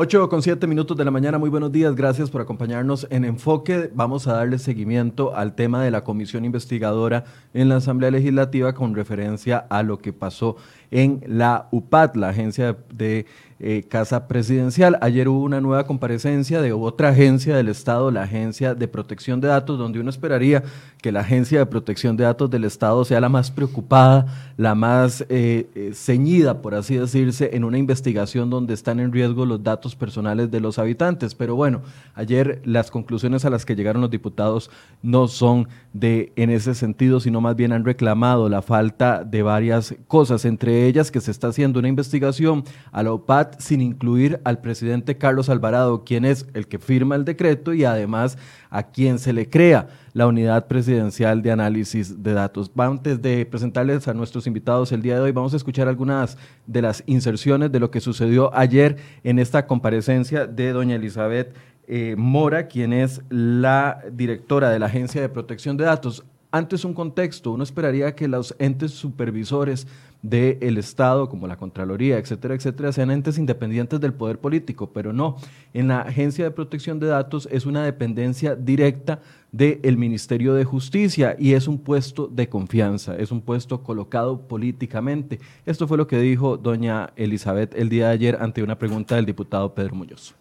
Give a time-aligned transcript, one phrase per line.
[0.00, 3.90] 8 con 7 minutos de la mañana, muy buenos días, gracias por acompañarnos en Enfoque.
[3.92, 8.94] Vamos a darle seguimiento al tema de la comisión investigadora en la Asamblea Legislativa con
[8.94, 10.54] referencia a lo que pasó
[10.92, 13.26] en la UPAD, la agencia de
[13.60, 14.98] eh, Casa Presidencial.
[15.00, 19.48] Ayer hubo una nueva comparecencia de otra agencia del Estado, la Agencia de Protección de
[19.48, 20.62] Datos, donde uno esperaría
[21.02, 25.22] que la Agencia de Protección de Datos del Estado sea la más preocupada, la más
[25.28, 29.96] eh, eh, ceñida, por así decirse, en una investigación donde están en riesgo los datos
[29.96, 31.34] personales de los habitantes.
[31.34, 31.82] Pero bueno,
[32.14, 34.70] ayer las conclusiones a las que llegaron los diputados
[35.02, 39.94] no son de en ese sentido, sino más bien han reclamado la falta de varias
[40.06, 43.12] cosas, entre ellas que se está haciendo una investigación a la
[43.58, 48.38] Sin incluir al presidente Carlos Alvarado, quien es el que firma el decreto y además
[48.70, 52.70] a quien se le crea la unidad presidencial de análisis de datos.
[52.76, 56.82] Antes de presentarles a nuestros invitados el día de hoy, vamos a escuchar algunas de
[56.82, 61.54] las inserciones de lo que sucedió ayer en esta comparecencia de doña Elizabeth
[61.86, 66.24] eh, Mora, quien es la directora de la Agencia de Protección de Datos.
[66.50, 69.86] Antes un contexto, uno esperaría que los entes supervisores
[70.22, 75.36] del Estado, como la Contraloría, etcétera, etcétera, sean entes independientes del poder político, pero no.
[75.74, 79.20] En la Agencia de Protección de Datos es una dependencia directa
[79.52, 85.40] del Ministerio de Justicia y es un puesto de confianza, es un puesto colocado políticamente.
[85.66, 89.26] Esto fue lo que dijo doña Elizabeth el día de ayer ante una pregunta del
[89.26, 90.34] diputado Pedro Muñoz.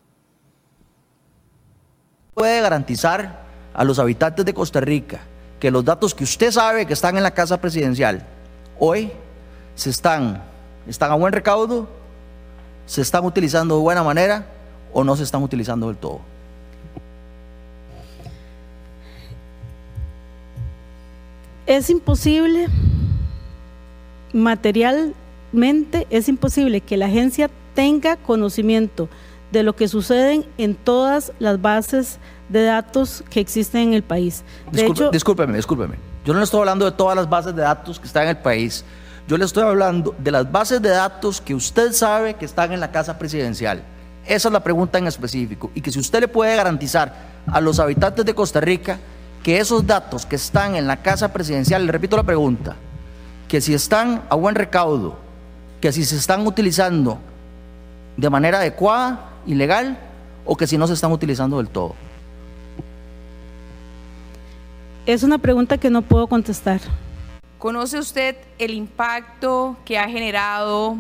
[2.34, 5.20] Puede garantizar a los habitantes de Costa Rica
[5.60, 8.24] que los datos que usted sabe que están en la Casa Presidencial
[8.80, 9.12] hoy
[9.76, 10.44] se están,
[10.88, 11.88] están a buen recaudo,
[12.86, 14.46] se están utilizando de buena manera
[14.94, 16.22] o no se están utilizando del todo.
[21.66, 22.68] Es imposible,
[24.32, 29.10] materialmente, es imposible que la agencia tenga conocimiento
[29.52, 32.20] de lo que sucede en todas las bases
[32.50, 34.44] de datos que existen en el país.
[34.72, 35.96] De discúlpeme, discúlpeme.
[36.26, 38.84] Yo no estoy hablando de todas las bases de datos que están en el país.
[39.28, 42.80] Yo le estoy hablando de las bases de datos que usted sabe que están en
[42.80, 43.84] la casa presidencial.
[44.26, 45.72] Esa es la pregunta en específico.
[45.74, 47.14] Y que si usted le puede garantizar
[47.48, 49.00] a los habitantes de Costa Rica
[49.44, 52.76] que esos datos que están en la casa presidencial, le repito la pregunta,
[53.48, 55.18] que si están a buen recaudo,
[55.80, 57.20] que si se están utilizando
[58.18, 59.98] de manera adecuada y legal,
[60.46, 61.96] o que si no se están utilizando del todo.
[65.08, 66.82] Es una pregunta que no puedo contestar.
[67.60, 70.98] ¿Conoce usted el impacto que ha generado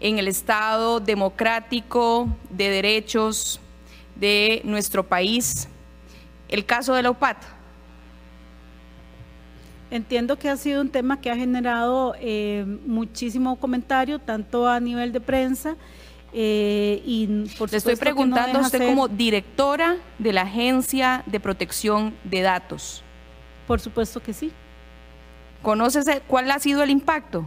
[0.00, 3.60] en el Estado democrático de derechos
[4.16, 5.68] de nuestro país
[6.48, 7.36] el caso de la UPAT?
[9.92, 15.12] Entiendo que ha sido un tema que ha generado eh, muchísimo comentario, tanto a nivel
[15.12, 15.76] de prensa
[16.32, 22.12] eh, y por Le estoy preguntando a usted como directora de la Agencia de Protección
[22.24, 23.04] de Datos.
[23.66, 24.52] Por supuesto que sí.
[25.62, 27.44] ¿Conoces cuál ha sido el impacto?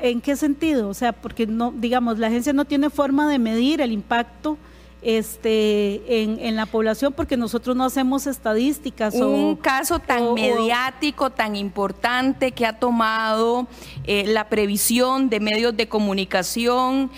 [0.00, 0.88] ¿En qué sentido?
[0.88, 4.56] O sea, porque no, digamos, la agencia no tiene forma de medir el impacto
[5.02, 9.14] este, en, la población porque nosotros no hacemos estadísticas.
[9.14, 13.66] Un caso tan mediático, tan importante que ha tomado
[14.04, 17.10] eh, la previsión de medios de comunicación.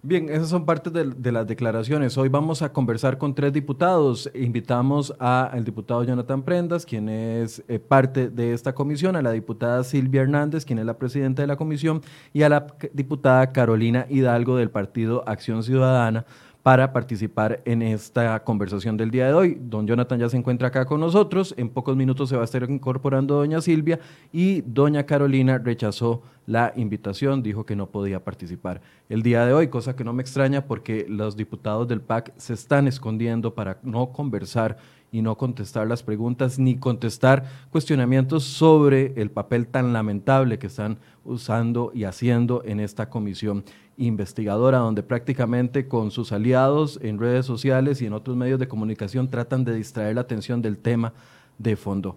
[0.00, 2.16] Bien, esas son partes de, las declaraciones.
[2.16, 4.30] Hoy vamos a conversar con tres diputados.
[4.32, 9.82] Invitamos al diputado Jonathan Prendas, quien es eh, parte de esta comisión, a la diputada
[9.82, 12.00] Silvia Hernández, quien es la presidenta de la comisión,
[12.32, 16.26] y a la diputada Carolina Hidalgo del Partido Acción Ciudadana
[16.68, 19.58] para participar en esta conversación del día de hoy.
[19.58, 22.62] Don Jonathan ya se encuentra acá con nosotros, en pocos minutos se va a estar
[22.68, 24.00] incorporando doña Silvia
[24.32, 29.68] y doña Carolina rechazó la invitación, dijo que no podía participar el día de hoy,
[29.68, 34.12] cosa que no me extraña porque los diputados del PAC se están escondiendo para no
[34.12, 34.76] conversar
[35.10, 40.98] y no contestar las preguntas ni contestar cuestionamientos sobre el papel tan lamentable que están
[41.24, 43.64] usando y haciendo en esta comisión
[43.96, 49.28] investigadora, donde prácticamente con sus aliados en redes sociales y en otros medios de comunicación
[49.28, 51.12] tratan de distraer la atención del tema
[51.58, 52.16] de fondo.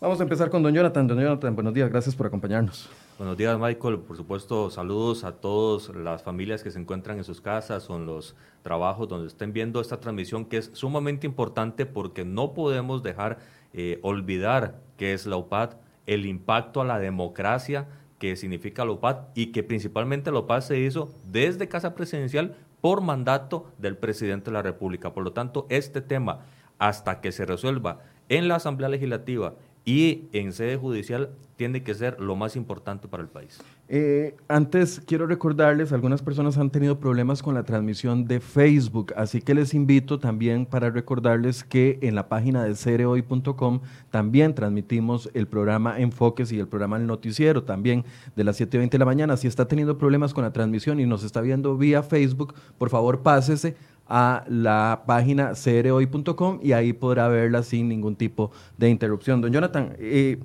[0.00, 1.06] Vamos a empezar con don Jonathan.
[1.06, 2.88] Don Jonathan, buenos días, gracias por acompañarnos.
[3.20, 3.98] Buenos días, Michael.
[3.98, 8.06] Por supuesto, saludos a todas las familias que se encuentran en sus casas o en
[8.06, 13.36] los trabajos donde estén viendo esta transmisión, que es sumamente importante porque no podemos dejar
[13.74, 15.72] eh, olvidar que es la UPAD,
[16.06, 17.88] el impacto a la democracia
[18.18, 23.02] que significa la UPAD y que principalmente la UPAD se hizo desde Casa Presidencial por
[23.02, 25.12] mandato del presidente de la República.
[25.12, 26.46] Por lo tanto, este tema,
[26.78, 28.00] hasta que se resuelva
[28.30, 33.22] en la Asamblea Legislativa, y en sede judicial tiene que ser lo más importante para
[33.22, 33.60] el país.
[33.86, 39.42] Eh, antes quiero recordarles, algunas personas han tenido problemas con la transmisión de Facebook, así
[39.42, 43.80] que les invito también para recordarles que en la página de cereoy.com
[44.10, 48.04] también transmitimos el programa Enfoques y el programa El Noticiero también
[48.36, 49.36] de las 7.20 de la mañana.
[49.36, 53.20] Si está teniendo problemas con la transmisión y nos está viendo vía Facebook, por favor
[53.20, 53.76] pásese
[54.10, 59.40] a la página cereoy.com y ahí podrá verla sin ningún tipo de interrupción.
[59.40, 60.38] Don Jonathan, eh,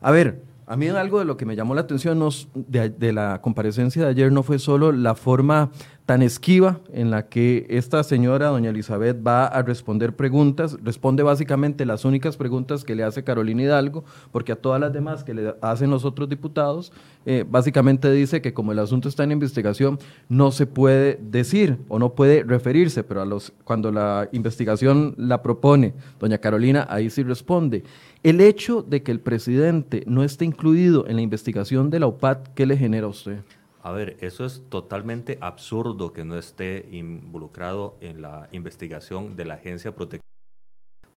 [0.00, 2.20] a ver, a mí algo de lo que me llamó la atención
[2.54, 5.70] de, la comparecencia de ayer no fue solo la forma
[6.06, 10.76] tan esquiva en la que esta señora, doña Elizabeth, va a responder preguntas.
[10.82, 15.24] Responde básicamente las únicas preguntas que le hace Carolina Hidalgo, porque a todas las demás
[15.24, 16.92] que le hacen los otros diputados,
[17.24, 21.98] eh, básicamente dice que como el asunto está en investigación, no se puede decir o
[21.98, 27.22] no puede referirse, pero a los, cuando la investigación la propone doña Carolina, ahí sí
[27.22, 27.82] responde.
[28.24, 32.54] El hecho de que el presidente no esté incluido en la investigación de la OPAT,
[32.54, 33.40] ¿qué le genera a usted?
[33.82, 39.54] A ver, eso es totalmente absurdo que no esté involucrado en la investigación de la
[39.56, 40.22] Agencia Protección.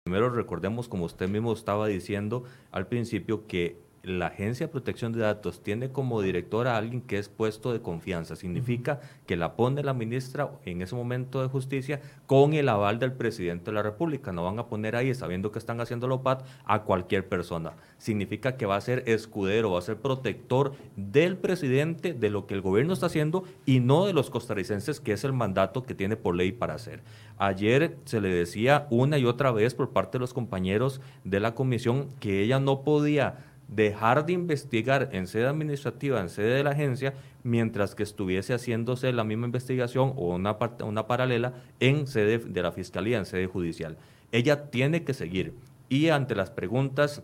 [0.03, 5.19] Primero recordemos, como usted mismo estaba diciendo al principio, que la Agencia de Protección de
[5.19, 8.35] Datos tiene como directora a alguien que es puesto de confianza.
[8.35, 13.13] Significa que la pone la ministra en ese momento de justicia con el aval del
[13.13, 14.31] presidente de la República.
[14.31, 17.73] No van a poner ahí, sabiendo que están haciendo la OPAT, a cualquier persona.
[17.97, 22.53] Significa que va a ser escudero, va a ser protector del presidente, de lo que
[22.53, 26.15] el gobierno está haciendo y no de los costarricenses, que es el mandato que tiene
[26.15, 27.01] por ley para hacer.
[27.37, 31.53] Ayer se le decía una y otra vez por parte de los compañeros de la
[31.53, 36.71] comisión que ella no podía dejar de investigar en sede administrativa, en sede de la
[36.71, 42.61] agencia, mientras que estuviese haciéndose la misma investigación o una, una paralela en sede de
[42.61, 43.97] la Fiscalía, en sede judicial.
[44.31, 45.53] Ella tiene que seguir.
[45.89, 47.23] Y ante las preguntas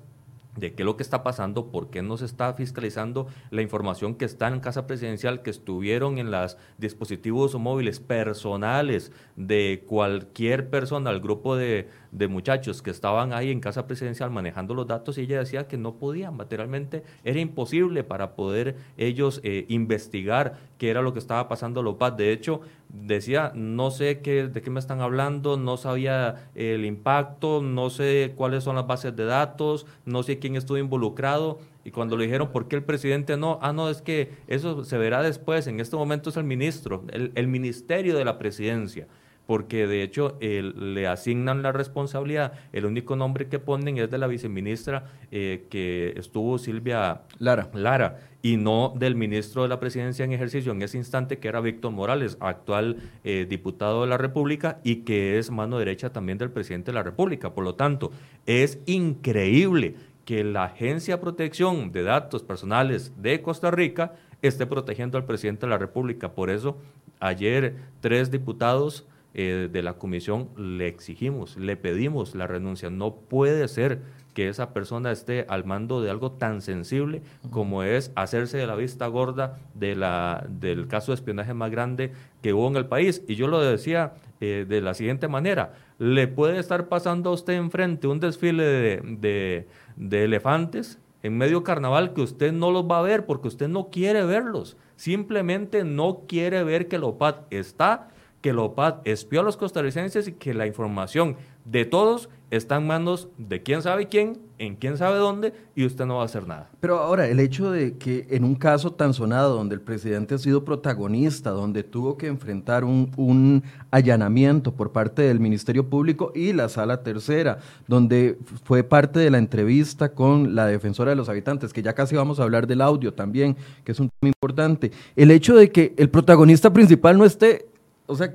[0.56, 4.16] de qué es lo que está pasando, por qué no se está fiscalizando la información
[4.16, 11.10] que está en Casa Presidencial, que estuvieron en los dispositivos móviles personales de cualquier persona,
[11.10, 15.22] el grupo de, de, muchachos que estaban ahí en Casa Presidencial manejando los datos, y
[15.22, 21.02] ella decía que no podían, materialmente era imposible para poder ellos eh, investigar qué era
[21.02, 22.14] lo que estaba pasando a los PAD.
[22.14, 27.62] De hecho, decía, no sé qué, de qué me están hablando, no sabía el impacto,
[27.62, 31.60] no sé cuáles son las bases de datos, no sé quién estuvo involucrado.
[31.84, 33.60] Y cuando le dijeron, ¿por qué el presidente no?
[33.62, 37.32] Ah, no, es que eso se verá después, en este momento es el ministro, el,
[37.36, 39.08] el ministerio de la presidencia
[39.46, 44.28] porque de hecho le asignan la responsabilidad, el único nombre que ponen es de la
[44.28, 47.70] viceministra eh, que estuvo Silvia Lara.
[47.74, 51.62] Lara y no del ministro de la presidencia en ejercicio en ese instante, que era
[51.62, 56.52] Víctor Morales, actual eh, diputado de la República y que es mano derecha también del
[56.52, 57.54] presidente de la República.
[57.54, 58.12] Por lo tanto,
[58.46, 65.18] es increíble que la Agencia de Protección de Datos Personales de Costa Rica esté protegiendo
[65.18, 66.34] al presidente de la República.
[66.34, 66.78] Por eso,
[67.20, 72.90] ayer tres diputados eh, de la comisión le exigimos, le pedimos la renuncia.
[72.90, 74.02] No puede ser
[74.34, 78.76] que esa persona esté al mando de algo tan sensible como es hacerse de la
[78.76, 82.12] vista gorda de la, del caso de espionaje más grande
[82.42, 83.24] que hubo en el país.
[83.28, 87.54] Y yo lo decía eh, de la siguiente manera, le puede estar pasando a usted
[87.54, 93.04] enfrente un desfile de, de elefantes en medio carnaval que usted no los va a
[93.04, 94.78] ver porque usted no quiere verlos.
[94.96, 98.10] Simplemente no quiere ver que la OPAT está,
[98.44, 102.86] que la OPAT espió a los costarricenses y que la información de todos está en
[102.86, 106.46] manos de quién sabe quién, en quién sabe dónde, y usted no va a hacer
[106.46, 106.70] nada.
[106.82, 110.38] Pero ahora, el hecho de que en un caso tan sonado, donde el presidente ha
[110.38, 116.68] sido protagonista, donde tuvo que enfrentar un, allanamiento por parte del Ministerio Público y la
[116.68, 121.82] Sala Tercera, donde fue parte de la entrevista con la defensora de los habitantes, que
[121.82, 125.56] ya casi vamos a hablar del audio también, que es un tema importante, el hecho
[125.56, 127.73] de que el protagonista principal no esté,
[128.06, 128.34] o sea,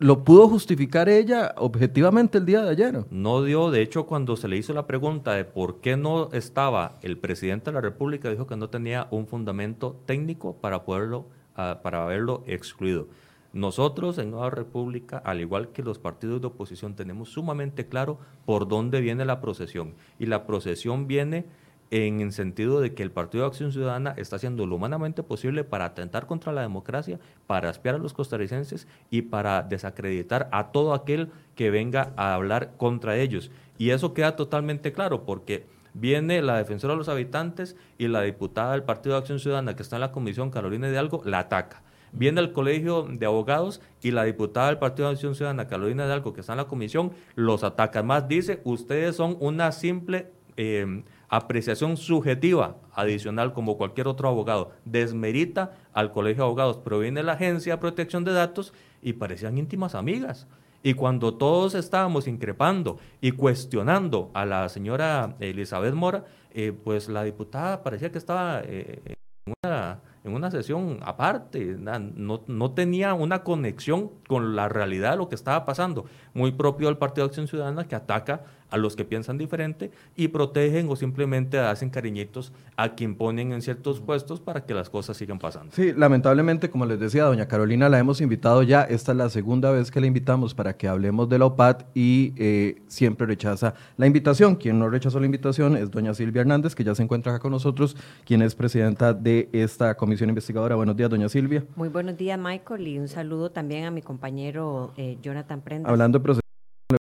[0.00, 3.06] ¿Lo pudo justificar ella objetivamente el día de ayer?
[3.10, 6.98] No dio, de hecho, cuando se le hizo la pregunta de por qué no estaba
[7.02, 11.78] el presidente de la República, dijo que no tenía un fundamento técnico para poderlo, ah,
[11.82, 13.06] para haberlo excluido.
[13.52, 18.66] Nosotros en Nueva República, al igual que los partidos de oposición, tenemos sumamente claro por
[18.66, 19.94] dónde viene la procesión.
[20.18, 21.46] Y la procesión viene
[21.90, 25.64] en el sentido de que el Partido de Acción Ciudadana está haciendo lo humanamente posible
[25.64, 30.94] para atentar contra la democracia, para espiar a los costarricenses y para desacreditar a todo
[30.94, 33.50] aquel que venga a hablar contra ellos.
[33.78, 38.72] Y eso queda totalmente claro porque viene la defensora de los habitantes y la diputada
[38.72, 41.82] del Partido de Acción Ciudadana que está en la comisión, Carolina Hidalgo, la ataca.
[42.12, 46.32] Viene el colegio de abogados y la diputada del Partido de Acción Ciudadana, Carolina Hidalgo,
[46.32, 48.04] que está en la comisión, los ataca.
[48.04, 55.72] Más dice, ustedes son una simple eh, apreciación subjetiva adicional como cualquier otro abogado, desmerita
[55.92, 60.46] al Colegio de Abogados, proviene la Agencia de Protección de Datos y parecían íntimas amigas.
[60.82, 67.24] Y cuando todos estábamos increpando y cuestionando a la señora Elizabeth Mora, eh, pues la
[67.24, 69.00] diputada parecía que estaba eh,
[69.46, 75.16] en, una, en, una, sesión aparte, no, no, tenía una conexión con la realidad de
[75.16, 76.04] lo que estaba pasando,
[76.34, 80.28] muy propio del Partido de Acción Ciudadana que ataca a los que piensan diferente y
[80.28, 85.16] protegen o simplemente hacen cariñitos a quien ponen en ciertos puestos para que las cosas
[85.16, 85.72] sigan pasando.
[85.72, 89.70] Sí, lamentablemente, como les decía, doña Carolina la hemos invitado ya, esta es la segunda
[89.70, 94.08] vez que la invitamos para que hablemos de la OPAT y eh, siempre rechaza la
[94.08, 94.56] invitación.
[94.56, 97.52] Quien no rechazó la invitación es doña Silvia Hernández, que ya se encuentra acá con
[97.52, 100.74] nosotros, quien es presidenta de esta comisión investigadora.
[100.74, 101.64] Buenos días, doña Silvia.
[101.76, 105.88] Muy buenos días, Michael, y un saludo también a mi compañero eh, Jonathan Prendas.
[105.88, 106.24] Hablando de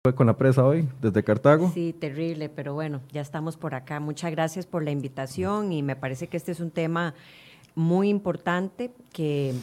[0.03, 1.71] fue con la presa hoy desde Cartago?
[1.73, 4.01] Sí, terrible, pero bueno, ya estamos por acá.
[4.01, 7.15] Muchas gracias por la invitación y me parece que este es un tema
[7.75, 9.55] muy importante que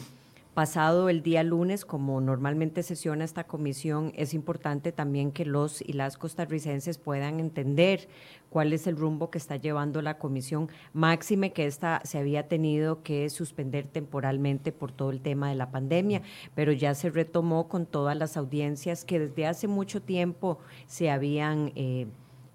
[0.54, 5.92] pasado el día lunes, como normalmente sesiona esta comisión, es importante también que los y
[5.92, 8.08] las costarricenses puedan entender
[8.50, 13.02] cuál es el rumbo que está llevando la comisión, máxime que esta se había tenido
[13.02, 16.22] que suspender temporalmente por todo el tema de la pandemia,
[16.54, 21.72] pero ya se retomó con todas las audiencias que desde hace mucho tiempo se habían
[21.76, 22.06] eh,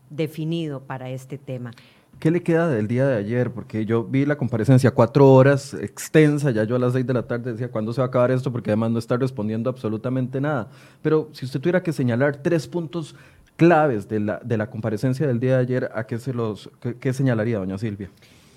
[0.10, 1.72] definido para este tema.
[2.20, 3.52] ¿Qué le queda del día de ayer?
[3.52, 7.24] Porque yo vi la comparecencia cuatro horas, extensa, ya yo a las seis de la
[7.24, 8.52] tarde decía, ¿cuándo se va a acabar esto?
[8.52, 10.70] Porque además no está respondiendo absolutamente nada.
[11.02, 13.16] Pero si usted tuviera que señalar tres puntos
[13.58, 16.70] claves de la, de la comparecencia del día de ayer, ¿a qué, se los,
[17.00, 18.10] qué, señalaría, doña Silvia?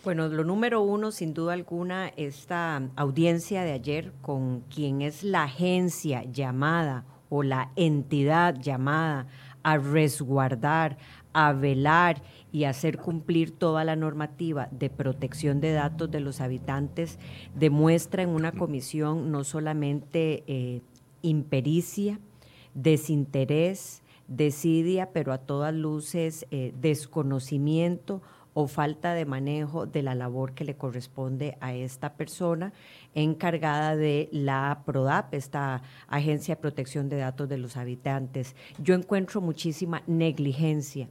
[0.05, 5.45] Bueno, lo número uno, sin duda alguna, esta audiencia de ayer con quien es la
[5.45, 9.27] agencia llamada o la entidad llamada
[9.63, 10.97] a resguardar,
[11.33, 17.19] a velar y hacer cumplir toda la normativa de protección de datos de los habitantes,
[17.55, 20.81] demuestra en una comisión no solamente eh,
[21.23, 22.19] impericia,
[22.75, 28.23] desinterés, desidia, pero a todas luces eh, desconocimiento
[28.61, 32.73] o falta de manejo de la labor que le corresponde a esta persona
[33.15, 38.57] encargada de la PRODAP, esta Agencia de Protección de Datos de los Habitantes.
[38.83, 41.09] Yo encuentro muchísima negligencia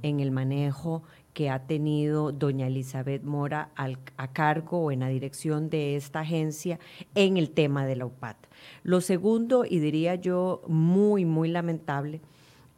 [0.00, 1.02] en el manejo
[1.34, 6.78] que ha tenido doña Elizabeth Mora a cargo o en la dirección de esta agencia
[7.14, 8.38] en el tema de la UPAT.
[8.84, 12.22] Lo segundo, y diría yo muy, muy lamentable,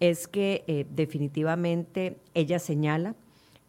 [0.01, 3.15] es que eh, definitivamente ella señala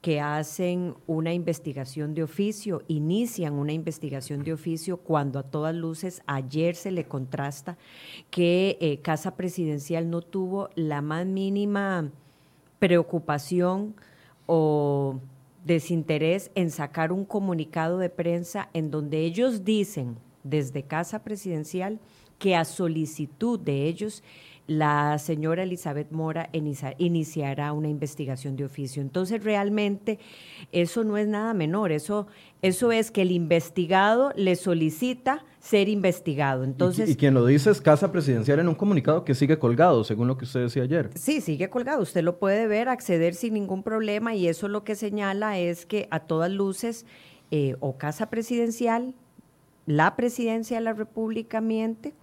[0.01, 6.21] que hacen una investigación de oficio, inician una investigación de oficio cuando a todas luces
[6.25, 7.77] ayer se le contrasta
[8.29, 12.11] que eh, Casa Presidencial no tuvo la más mínima
[12.79, 13.93] preocupación
[14.45, 15.19] o
[15.65, 21.99] desinterés en sacar un comunicado de prensa en donde ellos dicen desde Casa Presidencial
[22.37, 24.23] que a solicitud de ellos
[24.69, 29.01] la señora Elizabeth Mora iniciará una investigación de oficio.
[29.01, 30.19] Entonces, realmente
[30.71, 32.27] eso no es nada menor, eso,
[32.61, 36.63] eso es que el investigado le solicita ser investigado.
[36.63, 40.27] Entonces, y, quien lo dice es Casa Presidencial en un comunicado que sigue colgado, según
[40.27, 41.09] lo que usted decía ayer.
[41.15, 42.03] Sí, sigue colgado.
[42.03, 46.07] Usted lo puede ver, acceder sin ningún problema y eso lo que señala es que
[46.11, 47.07] a todas luces
[47.49, 49.15] eh, o Casa Presidencial,
[49.87, 52.13] la Presidencia de la República miente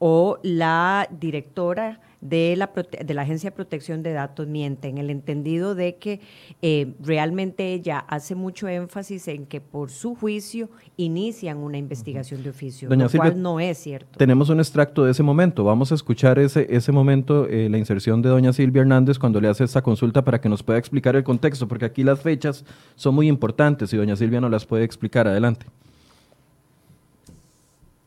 [0.00, 2.70] o la directora de la,
[3.04, 6.20] de la Agencia de Protección de Datos miente, en el entendido de que
[6.62, 12.50] eh, realmente ella hace mucho énfasis en que por su juicio inician una investigación de
[12.50, 14.18] oficio, lo cual no es cierto.
[14.18, 18.22] Tenemos un extracto de ese momento, vamos a escuchar ese, ese momento, eh, la inserción
[18.22, 21.24] de doña Silvia Hernández cuando le hace esta consulta para que nos pueda explicar el
[21.24, 22.64] contexto, porque aquí las fechas
[22.96, 25.26] son muy importantes y doña Silvia nos las puede explicar.
[25.28, 25.66] Adelante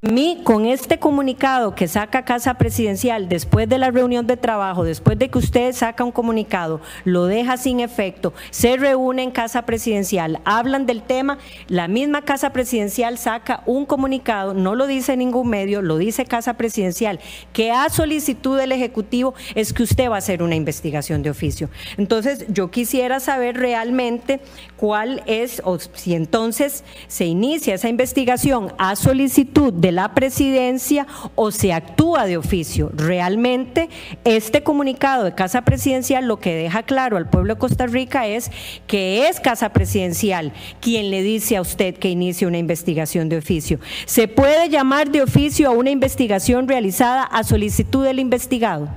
[0.03, 5.17] mí, con este comunicado que saca Casa Presidencial después de la reunión de trabajo, después
[5.17, 10.41] de que usted saca un comunicado, lo deja sin efecto, se reúne en Casa Presidencial,
[10.43, 11.37] hablan del tema,
[11.69, 16.55] la misma Casa Presidencial saca un comunicado, no lo dice ningún medio, lo dice Casa
[16.55, 17.21] Presidencial,
[17.53, 21.69] que a solicitud del Ejecutivo es que usted va a hacer una investigación de oficio.
[21.95, 24.41] Entonces, yo quisiera saber realmente
[24.75, 31.51] cuál es, o si entonces se inicia esa investigación a solicitud de la presidencia o
[31.51, 32.91] se actúa de oficio.
[32.95, 33.89] Realmente
[34.23, 38.51] este comunicado de Casa Presidencial lo que deja claro al pueblo de Costa Rica es
[38.87, 43.79] que es Casa Presidencial quien le dice a usted que inicie una investigación de oficio.
[44.05, 48.89] Se puede llamar de oficio a una investigación realizada a solicitud del investigado.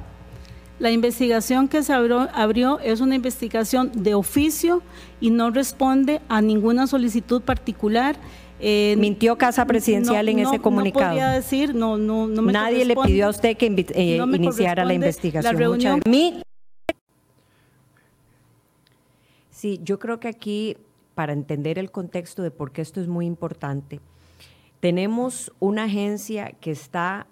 [0.78, 4.82] La investigación que se abrió, es una investigación de oficio
[5.20, 8.16] y no responde a ninguna solicitud particular.
[8.58, 11.04] Eh, Mintió Casa Presidencial en ese comunicado.
[11.04, 14.84] No podría decir, no, no, no me Nadie le pidió a usted que eh, iniciara
[14.84, 15.54] la investigación.
[15.54, 16.02] La reunión.
[19.50, 20.76] Sí, yo creo que aquí,
[21.14, 24.00] para entender el contexto de por qué esto es muy importante,
[24.80, 27.26] tenemos una agencia que está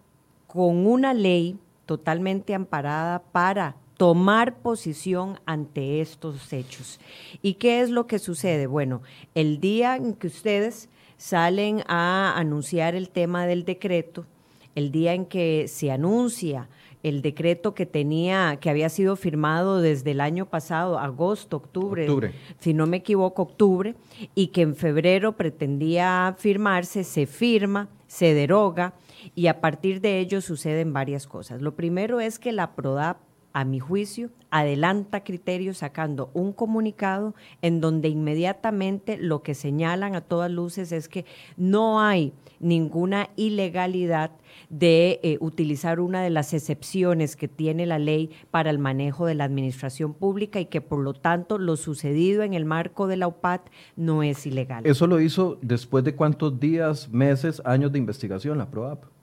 [0.46, 6.98] con una ley totalmente amparada para tomar posición ante estos hechos.
[7.42, 8.66] ¿Y qué es lo que sucede?
[8.66, 9.02] Bueno,
[9.34, 14.26] el día en que ustedes salen a anunciar el tema del decreto,
[14.74, 16.68] el día en que se anuncia
[17.04, 22.32] el decreto que tenía, que había sido firmado desde el año pasado, agosto, octubre, octubre,
[22.58, 23.94] si no me equivoco, octubre,
[24.34, 28.94] y que en febrero pretendía firmarse, se firma, se deroga,
[29.34, 31.60] y a partir de ello suceden varias cosas.
[31.60, 33.18] Lo primero es que la PRODAP,
[33.54, 40.20] a mi juicio, adelanta criterios sacando un comunicado en donde inmediatamente lo que señalan a
[40.20, 41.24] todas luces es que
[41.56, 44.32] no hay ninguna ilegalidad
[44.70, 49.36] de eh, utilizar una de las excepciones que tiene la ley para el manejo de
[49.36, 53.28] la administración pública y que por lo tanto lo sucedido en el marco de la
[53.28, 54.84] UPAT no es ilegal.
[54.84, 59.13] ¿Eso lo hizo después de cuántos días, meses, años de investigación la PROAP?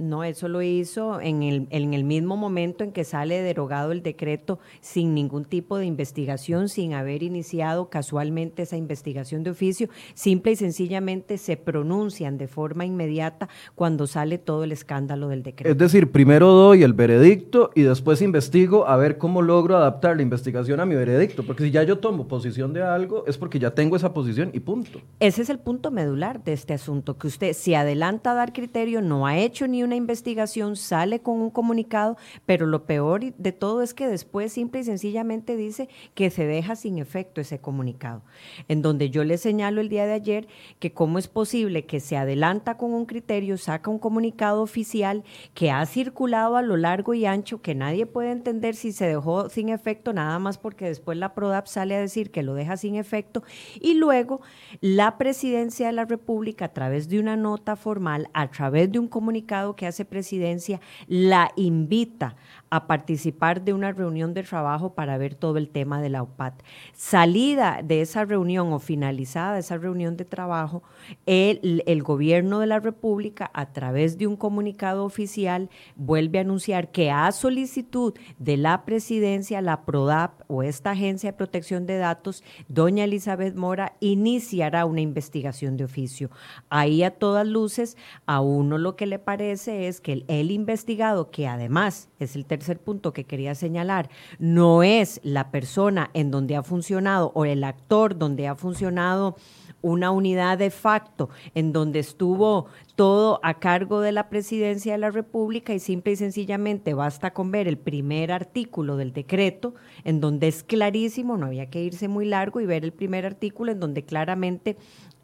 [0.00, 4.02] No, eso lo hizo en el, en el mismo momento en que sale derogado el
[4.02, 10.52] decreto sin ningún tipo de investigación, sin haber iniciado casualmente esa investigación de oficio, simple
[10.52, 15.70] y sencillamente se pronuncian de forma inmediata cuando sale todo el escándalo del decreto.
[15.70, 20.22] Es decir, primero doy el veredicto y después investigo a ver cómo logro adaptar la
[20.22, 23.72] investigación a mi veredicto, porque si ya yo tomo posición de algo es porque ya
[23.74, 25.02] tengo esa posición y punto.
[25.20, 29.02] Ese es el punto medular de este asunto, que usted se adelanta a dar criterio,
[29.02, 33.50] no ha hecho ni un una investigación, sale con un comunicado, pero lo peor de
[33.50, 38.22] todo es que después simple y sencillamente dice que se deja sin efecto ese comunicado.
[38.68, 40.46] En donde yo le señalo el día de ayer
[40.78, 45.24] que cómo es posible que se adelanta con un criterio, saca un comunicado oficial
[45.54, 49.48] que ha circulado a lo largo y ancho, que nadie puede entender si se dejó
[49.48, 52.94] sin efecto, nada más porque después la PRODAP sale a decir que lo deja sin
[52.94, 53.42] efecto,
[53.80, 54.40] y luego
[54.80, 59.08] la presidencia de la República, a través de una nota formal, a través de un
[59.08, 62.36] comunicado que hace presidencia la invita
[62.70, 66.62] a participar de una reunión de trabajo para ver todo el tema de la UPAT.
[66.94, 70.84] Salida de esa reunión o finalizada esa reunión de trabajo,
[71.26, 76.92] el, el, gobierno de la República, a través de un comunicado oficial, vuelve a anunciar
[76.92, 82.44] que a solicitud de la presidencia, la PRODAP o esta agencia de protección de datos,
[82.68, 86.30] doña Elizabeth Mora iniciará una investigación de oficio.
[86.68, 91.30] Ahí a todas luces, a uno lo que le parece es que el, el investigado,
[91.30, 96.56] que además es el tercer punto que quería señalar, no es la persona en donde
[96.56, 99.36] ha funcionado o el actor donde ha funcionado
[99.82, 105.10] una unidad de facto en donde estuvo todo a cargo de la presidencia de la
[105.10, 110.48] República y simple y sencillamente basta con ver el primer artículo del decreto en donde
[110.48, 114.04] es clarísimo, no había que irse muy largo y ver el primer artículo en donde
[114.04, 114.76] claramente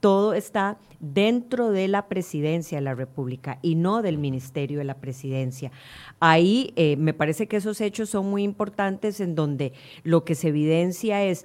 [0.07, 5.01] todo está dentro de la presidencia de la República y no del Ministerio de la
[5.01, 5.73] Presidencia.
[6.21, 9.73] Ahí eh, me parece que esos hechos son muy importantes en donde
[10.05, 11.45] lo que se evidencia es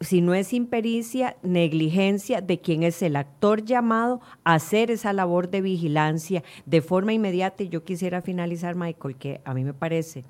[0.00, 5.48] si no es impericia, negligencia de quien es el actor llamado a hacer esa labor
[5.48, 7.62] de vigilancia de forma inmediata.
[7.62, 10.24] Y yo quisiera finalizar, Michael, que a mí me parece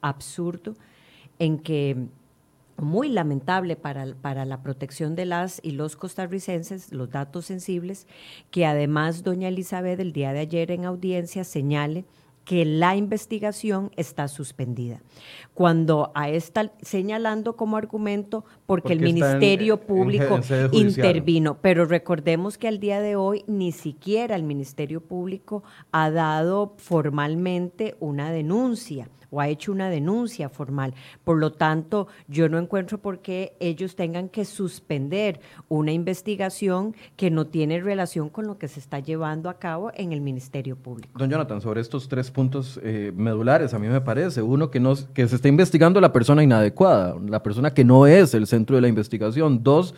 [0.00, 0.74] absurdo
[1.38, 2.08] en que
[2.80, 8.06] muy lamentable para, para, la protección de las y los costarricenses, los datos sensibles,
[8.50, 12.04] que además doña Elizabeth el día de ayer en audiencia señale
[12.44, 15.02] que la investigación está suspendida.
[15.54, 20.40] Cuando a esta señalando como argumento porque, el Ministerio Público
[20.72, 25.62] intervino, pero recordemos que al día de hoy ni siquiera el Ministerio Público
[25.92, 30.94] ha dado formalmente una denuncia o ha hecho una denuncia formal.
[31.24, 37.30] Por lo tanto, yo no encuentro por qué ellos tengan que suspender una investigación que
[37.30, 41.18] no tiene relación con lo que se está llevando a cabo en el Ministerio Público.
[41.18, 44.94] Don Jonathan, sobre estos tres puntos eh, medulares, a mí me parece, uno, que, no,
[45.14, 48.82] que se está investigando la persona inadecuada, la persona que no es el centro de
[48.82, 49.62] la investigación.
[49.62, 49.94] Dos,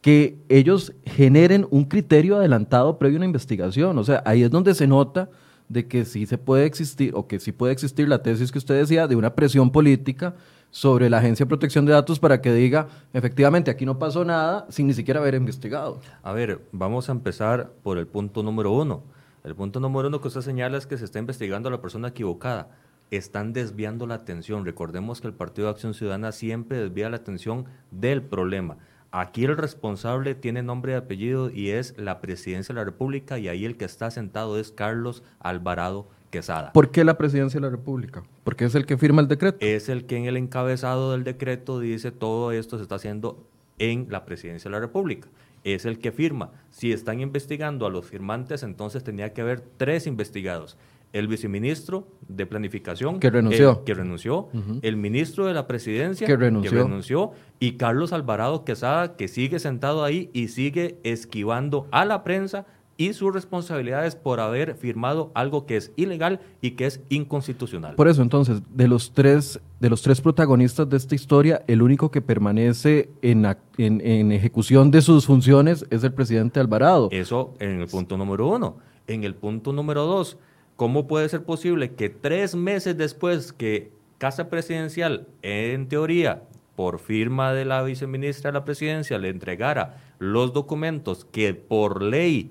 [0.00, 3.96] que ellos generen un criterio adelantado previo a una investigación.
[3.98, 5.30] O sea, ahí es donde se nota
[5.68, 8.78] de que sí se puede existir, o que sí puede existir la tesis que usted
[8.78, 10.34] decía, de una presión política
[10.70, 14.66] sobre la Agencia de Protección de Datos para que diga, efectivamente, aquí no pasó nada
[14.70, 16.00] sin ni siquiera haber investigado.
[16.22, 19.04] A ver, vamos a empezar por el punto número uno.
[19.44, 22.08] El punto número uno que usted señala es que se está investigando a la persona
[22.08, 22.70] equivocada.
[23.10, 24.64] están desviando la atención.
[24.64, 28.78] Recordemos que el Partido de Acción Ciudadana siempre desvía la atención del problema.
[29.16, 33.46] Aquí el responsable tiene nombre y apellido y es la presidencia de la República y
[33.46, 36.72] ahí el que está sentado es Carlos Alvarado Quesada.
[36.72, 38.24] ¿Por qué la presidencia de la República?
[38.42, 39.58] Porque es el que firma el decreto.
[39.60, 43.46] Es el que en el encabezado del decreto dice todo esto se está haciendo
[43.78, 45.28] en la presidencia de la República.
[45.62, 46.50] Es el que firma.
[46.70, 50.76] Si están investigando a los firmantes, entonces tenía que haber tres investigados
[51.14, 54.48] el viceministro de Planificación que renunció, el, que renunció
[54.82, 57.32] el ministro de la Presidencia que renunció.
[57.60, 63.12] y Carlos Alvarado Quesada que sigue sentado ahí y sigue esquivando a la prensa y
[63.12, 67.96] sus responsabilidades por haber firmado algo que es ilegal y que es inconstitucional.
[67.96, 72.10] Por eso, entonces, de los tres, de los tres protagonistas de esta historia, el único
[72.12, 73.46] que permanece en,
[73.78, 77.08] en, en ejecución de sus funciones es el presidente Alvarado.
[77.10, 78.76] Eso en el punto número uno.
[79.08, 80.38] En el punto número dos,
[80.76, 86.42] ¿Cómo puede ser posible que tres meses después que Casa Presidencial, en teoría,
[86.74, 92.50] por firma de la viceministra de la Presidencia, le entregara los documentos que por ley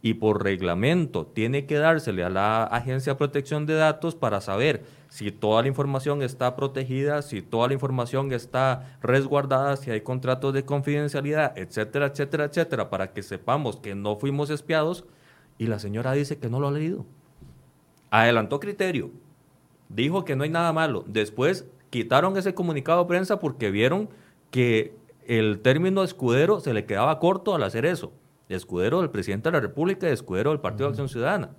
[0.00, 4.84] y por reglamento tiene que dársele a la Agencia de Protección de Datos para saber
[5.08, 10.54] si toda la información está protegida, si toda la información está resguardada, si hay contratos
[10.54, 15.04] de confidencialidad, etcétera, etcétera, etcétera, para que sepamos que no fuimos espiados,
[15.58, 17.04] y la señora dice que no lo ha leído
[18.10, 19.10] adelantó criterio,
[19.88, 21.04] dijo que no hay nada malo.
[21.06, 24.08] Después quitaron ese comunicado de prensa porque vieron
[24.50, 28.12] que el término escudero se le quedaba corto al hacer eso.
[28.48, 31.50] Escudero del presidente de la República y escudero del Partido de Acción Ciudadana.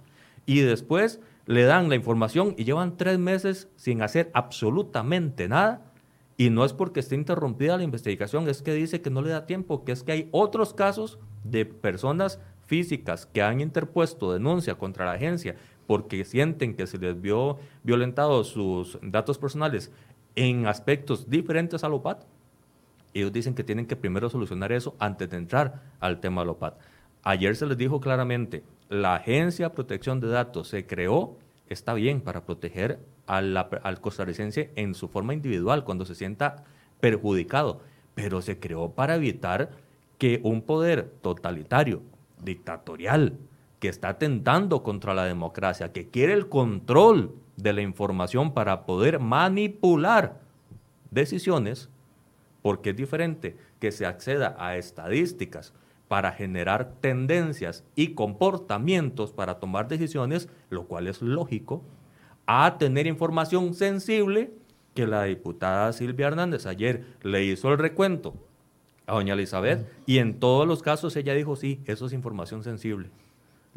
[0.46, 5.92] Y después le dan la información y llevan tres meses sin hacer absolutamente nada.
[6.38, 9.46] Y no es porque esté interrumpida la investigación, es que dice que no le da
[9.46, 15.06] tiempo, que es que hay otros casos de personas físicas que han interpuesto denuncia contra
[15.06, 15.56] la agencia
[15.88, 19.92] porque sienten que se les vio violentados sus datos personales
[20.36, 22.24] en aspectos diferentes al OPAT,
[23.14, 26.78] ellos dicen que tienen que primero solucionar eso antes de entrar al tema del OPAT.
[27.24, 32.22] Ayer se les dijo claramente, la Agencia de Protección de Datos se creó, está bien,
[32.22, 36.64] para proteger al costarricense en su forma individual, cuando se sienta
[37.00, 37.82] perjudicado,
[38.14, 39.72] pero se creó para evitar
[40.18, 42.02] que un poder totalitario,
[42.42, 43.34] dictatorial,
[43.80, 49.20] que está atentando contra la democracia, que quiere el control de la información para poder
[49.20, 50.40] manipular
[51.12, 51.90] decisiones,
[52.62, 55.74] porque es diferente que se acceda a estadísticas
[56.08, 61.84] para generar tendencias y comportamientos para tomar decisiones, lo cual es lógico,
[62.46, 64.52] a tener información sensible
[64.94, 68.34] que la diputada Silvia Hernández ayer le hizo el recuento
[69.06, 73.10] a doña Elizabeth y en todos los casos ella dijo, sí, eso es información sensible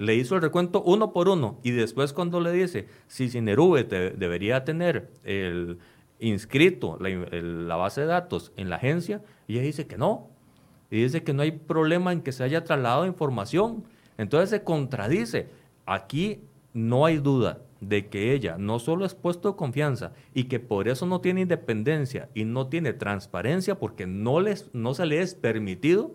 [0.00, 4.64] le hizo el recuento uno por uno y después cuando le dice si Cinerube debería
[4.64, 5.78] tener el
[6.20, 10.28] inscrito la, base de datos en la agencia, ella dice que no.
[10.90, 13.84] Y dice que no hay problema en que se haya trasladado información.
[14.18, 15.48] Entonces se contradice.
[15.86, 16.40] Aquí
[16.72, 21.06] no hay duda de que ella no solo es puesto confianza y que por eso
[21.06, 26.12] no tiene independencia y no tiene transparencia porque no, les, no se le es permitido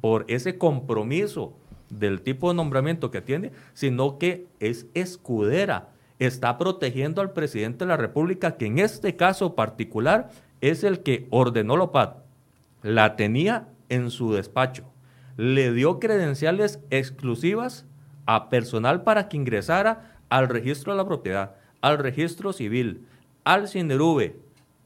[0.00, 1.54] por ese compromiso
[1.90, 5.90] del tipo de nombramiento que tiene, sino que es escudera.
[6.18, 11.26] Está protegiendo al presidente de la República, que en este caso particular es el que
[11.30, 12.18] ordenó Lopat.
[12.82, 14.84] La tenía en su despacho.
[15.36, 17.84] Le dio credenciales exclusivas
[18.24, 23.06] a personal para que ingresara al registro de la propiedad, al registro civil,
[23.44, 24.36] al CINERUVE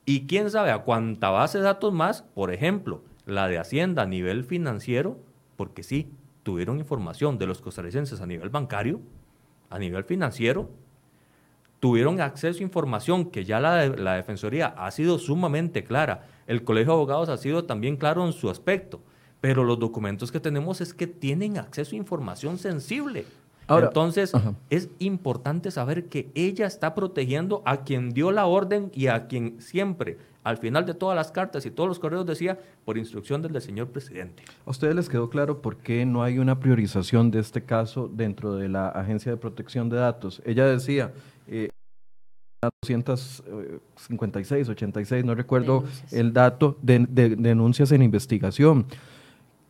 [0.05, 4.07] y quién sabe a cuánta base de datos más, por ejemplo, la de Hacienda a
[4.07, 5.19] nivel financiero,
[5.57, 6.11] porque sí,
[6.43, 9.01] tuvieron información de los costarricenses a nivel bancario,
[9.69, 10.71] a nivel financiero,
[11.81, 16.93] tuvieron acceso a información que ya la, la Defensoría ha sido sumamente clara, el Colegio
[16.93, 19.01] de Abogados ha sido también claro en su aspecto,
[19.41, 23.25] pero los documentos que tenemos es que tienen acceso a información sensible.
[23.69, 24.33] Entonces,
[24.69, 29.61] es importante saber que ella está protegiendo a quien dio la orden y a quien
[29.61, 33.61] siempre al final de todas las cartas y todos los correos decía por instrucción del
[33.61, 34.43] señor presidente.
[34.65, 38.55] ¿A ustedes les quedó claro por qué no hay una priorización de este caso dentro
[38.55, 40.43] de la Agencia de Protección de Datos?
[40.45, 41.13] Ella decía,
[41.47, 41.69] eh,
[42.83, 48.87] 256, 86, no recuerdo el dato, de, denuncias en investigación.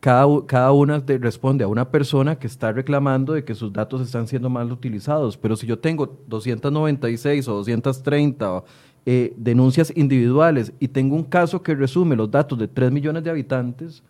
[0.01, 4.27] Cada, cada, una responde a una persona que está reclamando de que sus datos están
[4.27, 5.37] siendo mal utilizados.
[5.37, 8.63] Pero si yo tengo 296 o 230
[9.05, 13.29] eh, denuncias individuales y tengo un caso que resume los datos de 3 millones de
[13.29, 14.03] habitantes,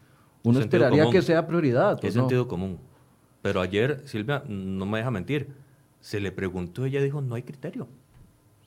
[0.43, 2.04] uno esperaría que sea prioridad.
[2.04, 2.77] Es sentido común.
[3.41, 5.49] Pero ayer, Silvia, no me deja mentir,
[5.99, 7.88] se le preguntó y ella dijo, no hay criterio.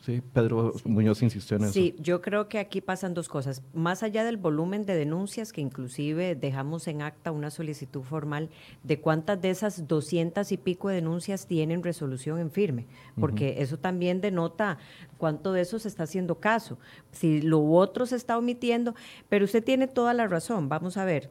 [0.04, 1.72] Sí, Pedro Muñoz insistió en eso.
[1.72, 3.62] Sí, yo creo que aquí pasan dos cosas.
[3.72, 8.50] Más allá del volumen de denuncias, que inclusive dejamos en acta una solicitud formal
[8.82, 12.86] de cuántas de esas doscientas y pico de denuncias tienen resolución en firme,
[13.18, 14.76] porque eso también denota
[15.16, 16.78] cuánto de eso se está haciendo caso.
[17.10, 18.94] Si lo otro se está omitiendo,
[19.30, 20.68] pero usted tiene toda la razón.
[20.68, 21.30] Vamos a ver,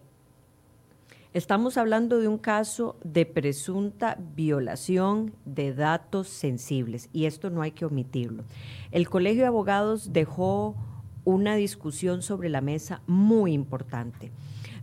[1.34, 7.72] Estamos hablando de un caso de presunta violación de datos sensibles y esto no hay
[7.72, 8.44] que omitirlo.
[8.92, 10.76] El Colegio de Abogados dejó
[11.24, 14.32] una discusión sobre la mesa muy importante.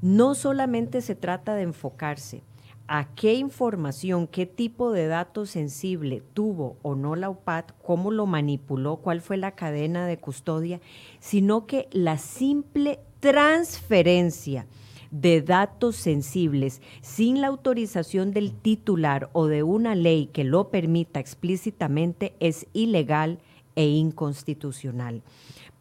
[0.02, 2.42] No solamente se trata de enfocarse
[2.88, 8.26] a qué información, qué tipo de datos sensible tuvo o no la UPAD, cómo lo
[8.26, 10.80] manipuló, cuál fue la cadena de custodia,
[11.20, 14.66] sino que la simple transferencia
[15.10, 21.20] de datos sensibles sin la autorización del titular o de una ley que lo permita
[21.20, 23.38] explícitamente es ilegal
[23.76, 25.22] e inconstitucional.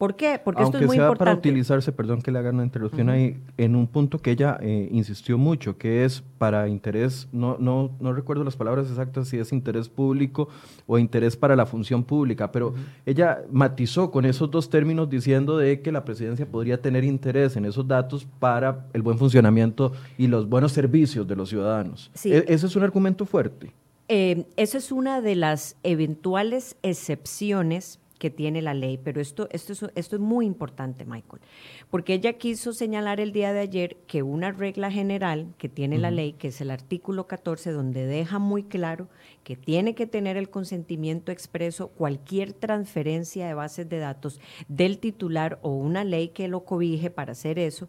[0.00, 0.40] ¿Por qué?
[0.42, 3.76] Porque esto es muy sea para utilizarse, perdón que le haga una interrupción ahí, en
[3.76, 8.42] un punto que ella eh, insistió mucho, que es para interés, no, no, no recuerdo
[8.42, 10.48] las palabras exactas, si es interés público
[10.86, 12.72] o interés para la función pública, pero
[13.04, 17.66] ella matizó con esos dos términos diciendo de que la presidencia podría tener interés en
[17.66, 22.10] esos datos para el buen funcionamiento y los buenos servicios de los ciudadanos.
[22.24, 23.70] E, ese es un argumento fuerte.
[24.08, 29.72] Eh, esa es una de las eventuales excepciones que tiene la ley, pero esto, esto,
[29.72, 31.40] es, esto es muy importante, Michael,
[31.88, 36.10] porque ella quiso señalar el día de ayer que una regla general que tiene la
[36.10, 39.08] ley, que es el artículo 14, donde deja muy claro
[39.42, 45.58] que tiene que tener el consentimiento expreso cualquier transferencia de bases de datos del titular
[45.62, 47.88] o una ley que lo cobije para hacer eso,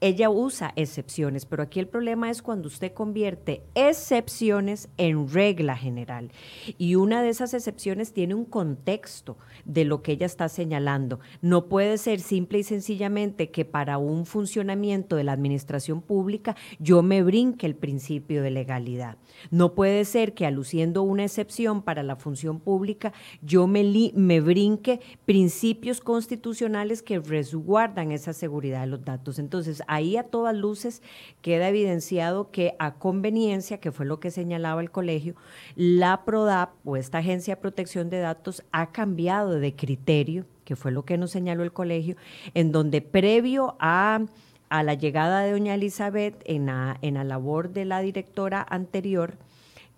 [0.00, 6.30] ella usa excepciones, pero aquí el problema es cuando usted convierte excepciones en regla general.
[6.78, 9.36] Y una de esas excepciones tiene un contexto
[9.66, 11.20] de lo que ella está señalando.
[11.42, 17.02] No puede ser simple y sencillamente que para un funcionamiento de la administración pública yo
[17.02, 19.18] me brinque el principio de legalidad.
[19.50, 25.00] No puede ser que aluciendo una excepción para la función pública yo me, me brinque
[25.24, 29.38] principios constitucionales que resguardan esa seguridad de los datos.
[29.38, 31.02] Entonces, ahí a todas luces
[31.42, 35.34] queda evidenciado que a conveniencia, que fue lo que señalaba el colegio,
[35.74, 40.92] la PRODAP o esta Agencia de Protección de Datos ha cambiado de criterio, que fue
[40.92, 42.16] lo que nos señaló el colegio,
[42.54, 44.24] en donde previo a,
[44.70, 49.38] la llegada de doña Elizabeth en la, en la labor de la directora anterior,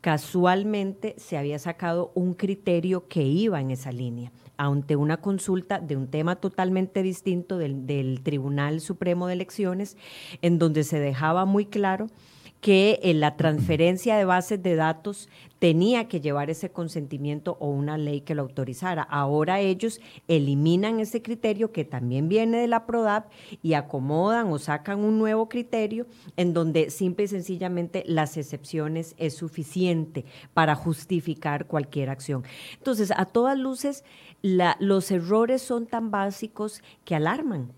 [0.00, 5.96] casualmente se había sacado un criterio que iba en esa línea, ante una consulta de
[5.96, 9.96] un tema totalmente distinto del, del Tribunal Supremo de Elecciones,
[10.42, 12.08] en donde se dejaba muy claro
[12.60, 17.98] que en la transferencia de bases de datos tenía que llevar ese consentimiento o una
[17.98, 19.02] ley que lo autorizara.
[19.02, 23.30] Ahora ellos eliminan ese criterio que también viene de la PRODAP
[23.62, 29.34] y acomodan o sacan un nuevo criterio en donde simple y sencillamente las excepciones es
[29.34, 32.44] suficiente para justificar cualquier acción.
[32.76, 34.04] Entonces, a todas luces,
[34.42, 37.72] los errores son tan básicos que alarman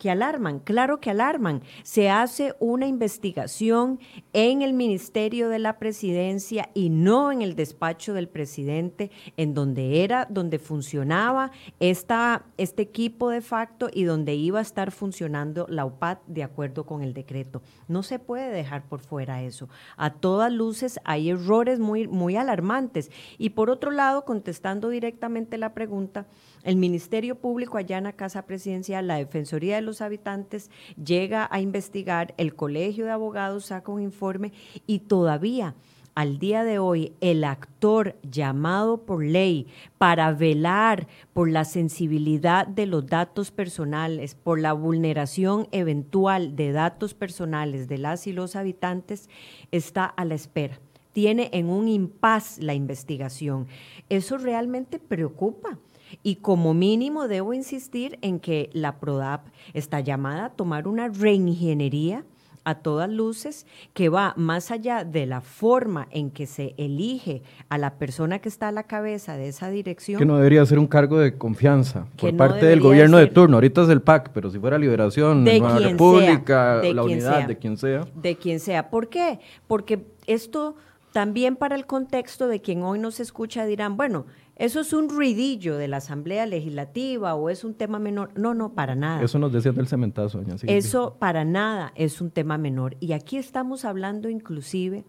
[0.00, 1.62] que alarman, claro que alarman.
[1.82, 4.00] Se hace una investigación
[4.32, 10.02] en el Ministerio de la Presidencia y no en el despacho del presidente, en donde
[10.02, 15.84] era, donde funcionaba esta, este equipo de facto y donde iba a estar funcionando la
[15.84, 17.60] UPAD de acuerdo con el decreto.
[17.86, 19.68] No se puede dejar por fuera eso.
[19.98, 23.10] A todas luces hay errores muy, muy alarmantes.
[23.36, 26.26] Y por otro lado, contestando directamente la pregunta,
[26.62, 30.70] el Ministerio Público allana Casa Presidencial, la Defensoría de los Habitantes
[31.02, 34.52] llega a investigar, el Colegio de Abogados saca un informe
[34.86, 35.74] y todavía
[36.14, 42.86] al día de hoy el actor llamado por ley para velar por la sensibilidad de
[42.86, 49.28] los datos personales, por la vulneración eventual de datos personales de las y los habitantes,
[49.70, 50.78] está a la espera.
[51.12, 53.66] Tiene en un impas la investigación.
[54.08, 55.78] Eso realmente preocupa
[56.22, 62.24] y como mínimo debo insistir en que la PRODAP está llamada a tomar una reingeniería
[62.64, 67.78] a todas luces que va más allá de la forma en que se elige a
[67.78, 70.18] la persona que está a la cabeza de esa dirección.
[70.18, 73.56] Que no debería ser un cargo de confianza por parte del gobierno de turno.
[73.56, 77.76] Ahorita es del PAC, pero si fuera Liberación, de Nueva República, la unidad, de quien
[77.76, 78.06] sea.
[78.14, 78.90] De quien sea.
[78.90, 79.40] ¿Por qué?
[79.66, 80.76] Porque esto
[81.12, 84.26] también para el contexto de quien hoy nos escucha dirán, bueno,
[84.60, 88.30] eso es un ruidillo de la Asamblea Legislativa o es un tema menor.
[88.38, 89.22] No, no, para nada.
[89.22, 92.94] Eso nos decía del cementazo, doña Eso para nada es un tema menor.
[93.00, 95.06] Y aquí estamos hablando inclusive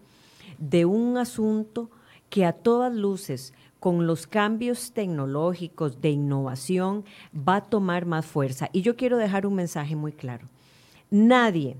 [0.56, 1.90] de un asunto
[2.30, 7.04] que a todas luces con los cambios tecnológicos de innovación
[7.36, 8.70] va a tomar más fuerza.
[8.72, 10.48] Y yo quiero dejar un mensaje muy claro.
[11.10, 11.76] Nadie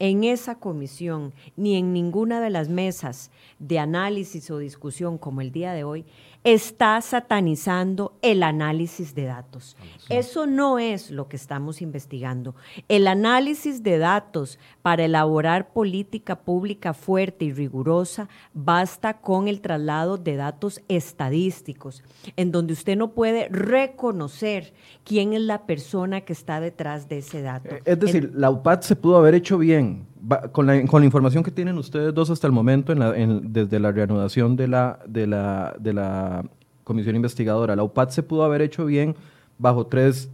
[0.00, 5.52] en esa comisión ni en ninguna de las mesas de análisis o discusión como el
[5.52, 6.06] día de hoy
[6.42, 9.76] está satanizando el análisis de datos.
[10.08, 12.54] Eso no es lo que estamos investigando.
[12.88, 20.16] El análisis de datos para elaborar política pública fuerte y rigurosa basta con el traslado
[20.16, 22.02] de datos estadísticos,
[22.36, 24.72] en donde usted no puede reconocer
[25.04, 27.74] quién es la persona que está detrás de ese dato.
[27.74, 30.09] Eh, es decir, la UPAD se pudo haber hecho bien.
[30.52, 34.98] Con la, información que tienen ustedes dos hasta el momento, desde la reanudación de la,
[35.06, 36.44] de la, de la
[36.84, 39.16] comisión investigadora, la UPAD se pudo haber hecho bien
[39.58, 40.30] bajo tres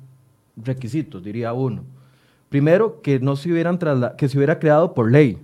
[0.56, 1.82] requisitos, diría uno.
[2.48, 3.78] Primero, que no se hubieran
[4.16, 5.38] que se hubiera creado por ley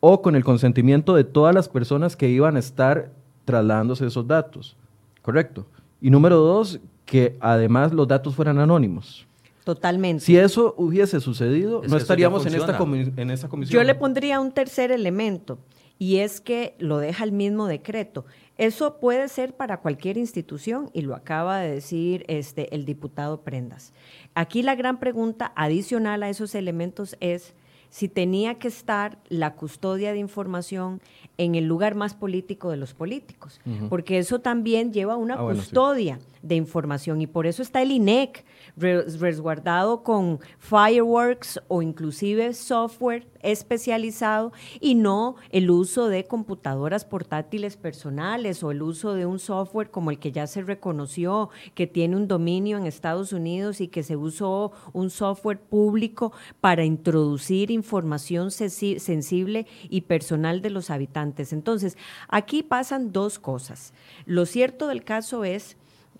[0.00, 3.10] o con el consentimiento de todas las personas que iban a estar
[3.44, 4.76] trasladándose esos datos.
[5.22, 5.66] ¿Correcto?
[6.00, 9.26] Y número dos, que además los datos fueran anónimos.
[9.64, 10.24] Totalmente.
[10.24, 13.74] Si eso hubiese sucedido, no estaríamos en esta, en esta comisión.
[13.80, 15.58] Yo le pondría un tercer elemento
[15.98, 18.24] y es que lo deja el mismo decreto.
[18.56, 23.92] Eso puede ser para cualquier institución y lo acaba de decir este, el diputado Prendas.
[24.34, 27.54] Aquí la gran pregunta adicional a esos elementos es
[27.90, 31.02] si tenía que estar la custodia de información
[31.38, 36.18] en el lugar más político de los políticos, porque eso también lleva una ah, custodia
[36.42, 38.44] de información y por eso está el INEC
[38.76, 48.62] resguardado con fireworks o inclusive software especializado y no el uso de computadoras portátiles personales
[48.62, 52.28] o el uso de un software como el que ya se reconoció que tiene un
[52.28, 59.66] dominio en Estados Unidos y que se usó un software público para introducir información sensible
[59.88, 61.19] y personal de los habitantes.
[61.52, 61.96] Entonces,
[62.28, 63.92] aquí pasan dos cosas.
[64.26, 65.76] Lo cierto del caso es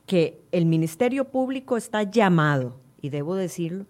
[0.07, 3.87] que el Ministerio Público está llamado, y debo decirlo,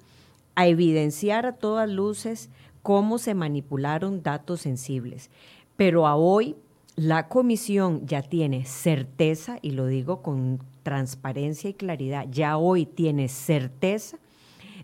[0.54, 2.50] a evidenciar a todas luces
[2.82, 5.30] cómo se manipularon datos sensibles.
[5.76, 6.56] Pero a hoy
[6.96, 13.28] la comisión ya tiene certeza, y lo digo con transparencia y claridad, ya hoy tiene
[13.28, 14.18] certeza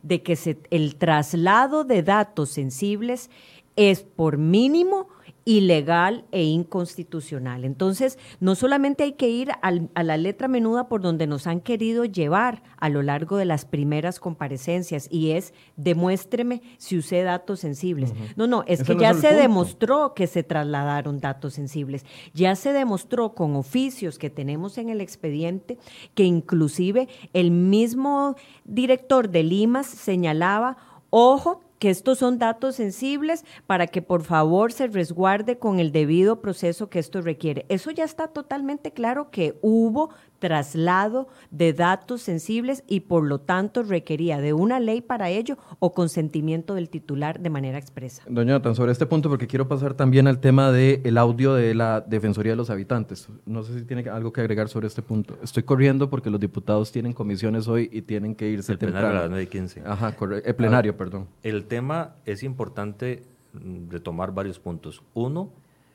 [0.03, 0.39] de que
[0.71, 3.31] el traslado de datos sensibles
[3.75, 5.09] es por mínimo
[5.49, 7.65] ilegal e inconstitucional.
[7.65, 12.05] Entonces, no solamente hay que ir a la letra menuda por donde nos han querido
[12.05, 18.13] llevar a lo largo de las primeras comparecencias y es demuéstreme si usé datos sensibles.
[18.35, 22.05] No, no, es que ya se demostró que se trasladaron datos sensibles.
[22.35, 25.79] Ya se demostró con oficios que tenemos en el expediente
[26.15, 30.77] que inclusive el mismo director de Limas señalaba,
[31.11, 36.41] ojo, que estos son datos sensibles para que por favor se resguarde con el debido
[36.41, 37.67] proceso que esto requiere.
[37.69, 43.83] Eso ya está totalmente claro que hubo traslado de datos sensibles y por lo tanto
[43.83, 48.23] requería de una ley para ello o consentimiento del titular de manera expresa.
[48.29, 52.01] Doña tan sobre este punto, porque quiero pasar también al tema del audio de la
[52.01, 53.29] Defensoría de los Habitantes.
[53.45, 55.39] No sé si tiene algo que agregar sobre este punto.
[55.43, 59.43] Estoy corriendo porque los diputados tienen comisiones hoy y tienen que irse el Plenario 9
[59.43, 59.83] y 15.
[59.85, 61.29] Ajá, el plenario, perdón.
[61.43, 63.23] El tema es importante
[63.53, 65.03] mm, retomar varios puntos.
[65.15, 65.51] Uno,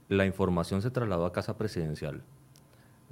[0.10, 2.22] la información se trasladó a Casa Presidencial.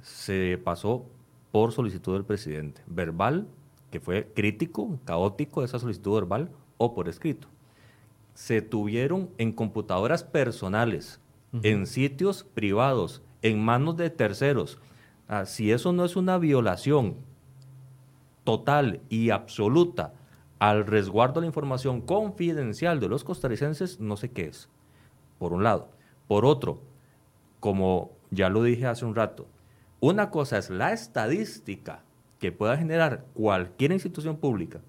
[0.02, 1.06] Se pasó
[1.52, 3.48] por solicitud del presidente, verbal,
[3.90, 7.48] que fue crítico, caótico esa solicitud verbal, o por escrito.
[8.34, 11.20] Se tuvieron en computadoras personales,
[11.62, 14.78] en sitios privados, en manos de terceros.
[15.28, 17.16] Ah, si eso no es una violación
[18.44, 20.14] total y absoluta
[20.58, 24.68] al resguardo de la información confidencial de los costarricenses, no sé qué es,
[25.38, 25.88] por un lado.
[26.28, 26.80] Por otro,
[27.60, 29.46] como ya lo dije hace un rato,
[30.00, 32.02] una cosa es la estadística
[32.38, 34.80] que pueda generar cualquier institución pública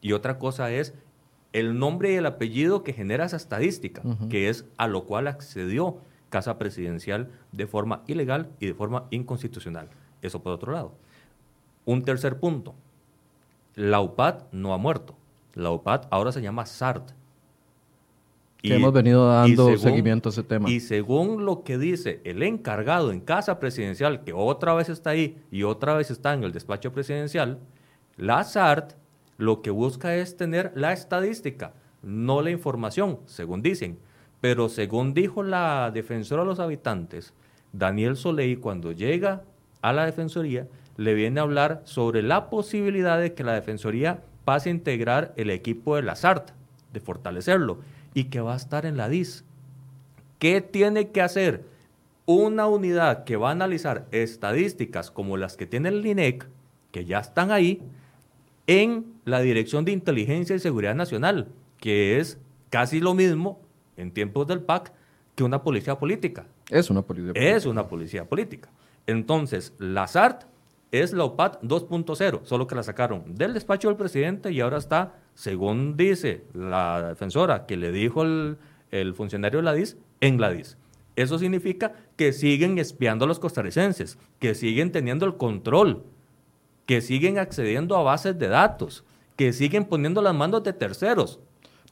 [0.00, 0.94] y otra cosa es
[1.52, 5.98] el nombre y el apellido que genera esa estadística, que es a lo cual accedió
[6.30, 9.90] Casa Presidencial de forma ilegal y de forma inconstitucional.
[10.22, 10.94] Eso por otro lado.
[11.84, 12.74] Un tercer punto.
[13.74, 15.14] La UPAD no ha muerto.
[15.52, 17.12] La UPAD ahora se llama SART,
[18.62, 20.70] que hemos venido dando seguimiento a ese tema.
[20.70, 25.36] Y según lo que dice el encargado en Casa Presidencial, que otra vez está ahí
[25.50, 27.58] y otra vez está en el despacho presidencial,
[28.16, 28.94] la SART
[29.36, 33.98] lo que busca es tener la estadística, no la información, según dicen.
[34.40, 37.34] Pero según dijo la defensora de los habitantes,
[37.72, 39.42] Daniel Soleil, cuando llega
[39.80, 44.68] a la defensoría, le viene a hablar sobre la posibilidad de que la defensoría pase
[44.68, 46.50] a integrar el equipo de la SART,
[46.92, 47.78] de fortalecerlo
[48.14, 49.44] y que va a estar en la DIS.
[50.38, 51.64] ¿Qué tiene que hacer
[52.26, 56.48] una unidad que va a analizar estadísticas como las que tiene el INEC,
[56.90, 57.82] que ya están ahí,
[58.66, 61.48] en la Dirección de Inteligencia y Seguridad Nacional,
[61.78, 62.38] que es
[62.70, 63.60] casi lo mismo
[63.96, 64.92] en tiempos del PAC
[65.34, 66.46] que una policía política.
[66.70, 67.56] Es una policía política.
[67.56, 68.70] Es una policía política.
[69.06, 70.44] Entonces, la SART
[70.92, 75.14] es la OPAT 2.0, solo que la sacaron del despacho del presidente y ahora está,
[75.34, 78.58] según dice la defensora que le dijo el,
[79.14, 80.76] funcionario de la DIS, en la.
[81.16, 86.04] Eso significa que siguen espiando a los costarricenses, que siguen teniendo el control,
[86.84, 89.04] que siguen accediendo a bases de datos,
[89.36, 91.40] que siguen poniendo las manos de terceros.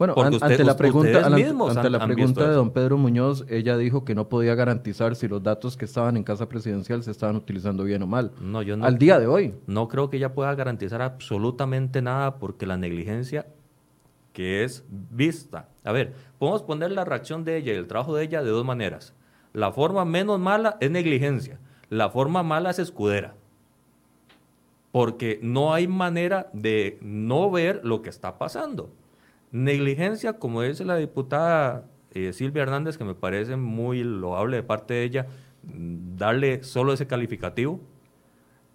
[0.00, 2.70] Bueno, Porque an- usted- ante la pregunta, ante- mismos ante han- la pregunta de don
[2.70, 6.48] Pedro Muñoz, ella dijo que no podía garantizar si los datos que estaban en casa
[6.48, 8.32] presidencial se estaban utilizando bien o mal.
[8.40, 8.86] No, yo no.
[8.86, 9.54] Al día de hoy.
[9.66, 13.44] No creo que ella pueda garantizar absolutamente nada porque la negligencia
[14.32, 15.68] que es vista.
[15.84, 18.64] A ver, podemos poner la reacción de ella y el trabajo de ella de dos
[18.64, 19.12] maneras.
[19.52, 21.58] La forma menos mala es negligencia.
[21.90, 23.34] La forma mala es escudera.
[24.92, 28.90] Porque no hay manera de no ver lo que está pasando.
[29.52, 34.94] Negligencia, como dice la diputada eh, Silvia Hernández, que me parece muy loable de parte
[34.94, 35.26] de ella,
[35.64, 37.80] mm, darle solo ese calificativo,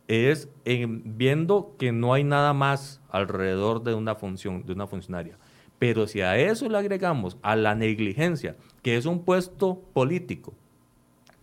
[0.07, 5.37] es en- viendo que no hay nada más alrededor de una función, de una funcionaria.
[5.79, 10.53] Pero si a eso le agregamos a la negligencia, que es un puesto político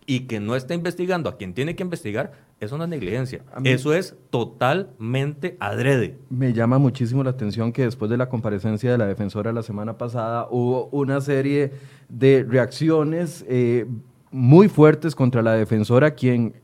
[0.05, 2.31] y que no está investigando a quien tiene que investigar,
[2.63, 3.41] eso no es negligencia.
[3.59, 6.17] Mí- Eso es totalmente adrede.
[6.29, 9.97] Me llama muchísimo la atención que después de la comparecencia de la defensora la semana
[9.97, 11.71] pasada hubo una serie
[12.09, 13.85] de reacciones eh,
[14.31, 16.55] muy fuertes contra la defensora, quien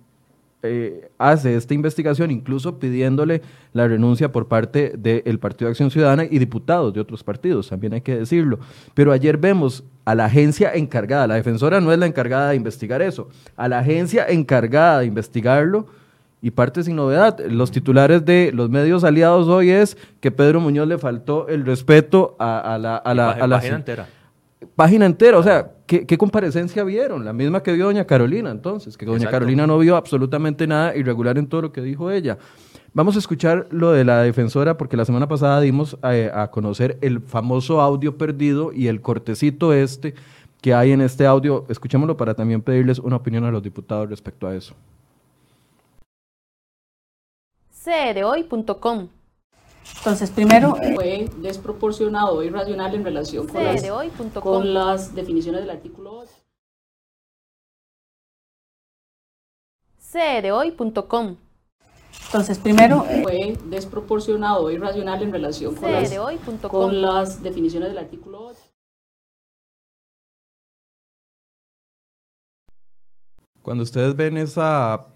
[0.61, 3.41] eh, hace esta investigación, incluso pidiéndole
[3.73, 7.93] la renuncia por parte del Partido de Acción Ciudadana y diputados de otros partidos, también
[7.93, 8.59] hay que decirlo.
[8.93, 13.01] Pero ayer vemos a la agencia encargada, la defensora no es la encargada de investigar
[13.01, 15.87] eso, a la agencia encargada de investigarlo
[16.41, 17.37] y parte sin novedad.
[17.49, 22.35] Los titulares de los medios aliados hoy es que Pedro Muñoz le faltó el respeto
[22.39, 22.95] a, a la...
[22.97, 24.07] A la, Pag- a la- página entera.
[24.75, 27.25] página entera, o sea, ¿qué, qué comparecencia vieron?
[27.25, 29.37] La misma que vio doña Carolina, entonces, que doña Exacto.
[29.37, 32.37] Carolina no vio absolutamente nada irregular en todo lo que dijo ella.
[32.93, 37.21] Vamos a escuchar lo de la defensora, porque la semana pasada dimos a conocer el
[37.21, 40.13] famoso audio perdido y el cortecito este
[40.61, 41.65] que hay en este audio.
[41.69, 44.75] Escuchémoslo para también pedirles una opinión a los diputados respecto a eso.
[49.97, 53.83] Entonces, primero, fue desproporcionado e irracional en relación con las,
[54.41, 56.31] con las definiciones del artículo 8.
[60.11, 61.35] cdehoy.com.
[62.25, 66.13] Entonces, primero, fue desproporcionado e irracional en relación con las,
[66.61, 68.59] con las definiciones del artículo 8.
[73.61, 75.07] Cuando ustedes ven esa,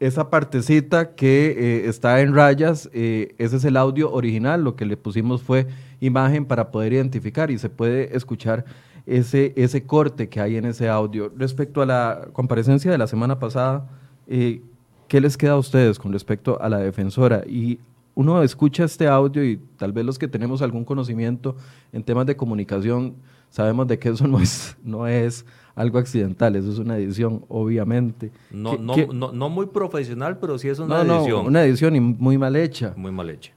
[0.00, 4.84] esa partecita que eh, está en rayas, eh, ese es el audio original, lo que
[4.84, 5.66] le pusimos fue
[6.00, 8.64] imagen para poder identificar y se puede escuchar
[9.06, 11.32] ese, ese corte que hay en ese audio.
[11.36, 13.88] Respecto a la comparecencia de la semana pasada,
[14.26, 14.60] eh,
[15.08, 17.44] ¿qué les queda a ustedes con respecto a la defensora?
[17.46, 17.78] Y
[18.14, 21.56] uno escucha este audio y tal vez los que tenemos algún conocimiento
[21.92, 23.14] en temas de comunicación
[23.50, 25.44] sabemos de que eso no es, no es
[25.76, 28.32] algo accidental, eso es una edición, obviamente.
[28.50, 31.62] No, ¿Qué- no, no, no muy profesional, pero sí es una no, no, edición una
[31.62, 32.92] edición y muy mal hecha.
[32.96, 33.52] muy mal hecha.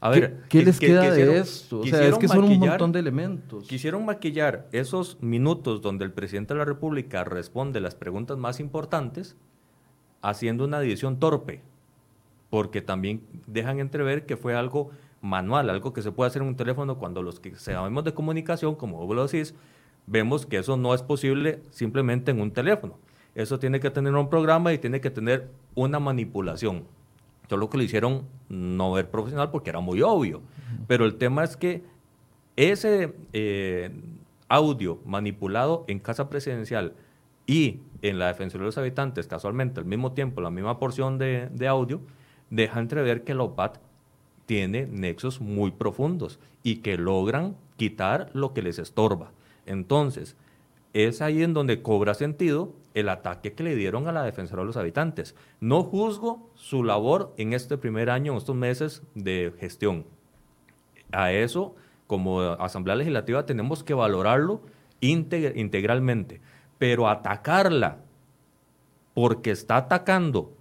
[0.00, 1.80] A ¿Qué- ver, ¿Qué, les queda quisieron- de esto?
[1.80, 3.66] O sea, es que son un montón de elementos.
[3.68, 9.36] Quisieron maquillar esos minutos donde el presidente de la República responde las preguntas más importantes
[10.22, 11.60] haciendo una edición torpe,
[12.50, 14.90] porque también dejan entrever que fue algo
[15.20, 18.74] manual, algo que se puede hacer en un teléfono cuando los que sabemos de comunicación,
[18.76, 19.54] como vos lo decís,
[20.08, 22.98] vemos que eso no es posible simplemente en un teléfono.
[23.34, 26.84] Eso tiene que tener un programa y tiene que tener una manipulación.
[27.48, 30.42] Solo que lo hicieron no ver profesional porque era muy obvio.
[30.86, 31.82] Pero el tema es que
[32.56, 33.90] ese eh,
[34.48, 36.94] audio manipulado en casa presidencial
[37.46, 41.48] y en la Defensoría de los Habitantes, casualmente al mismo tiempo, la misma porción de,
[41.52, 42.00] de audio,
[42.50, 43.78] deja entrever que la OPAT
[44.46, 49.30] tiene nexos muy profundos y que logran quitar lo que les estorba.
[49.68, 50.36] Entonces,
[50.94, 54.66] es ahí en donde cobra sentido el ataque que le dieron a la Defensoría de
[54.66, 55.36] los Habitantes.
[55.60, 60.06] No juzgo su labor en este primer año, en estos meses de gestión
[61.12, 61.74] a eso,
[62.06, 64.62] como Asamblea Legislativa, tenemos que valorarlo
[65.00, 66.40] integ- integralmente.
[66.78, 67.98] Pero atacarla
[69.14, 70.52] porque está atacando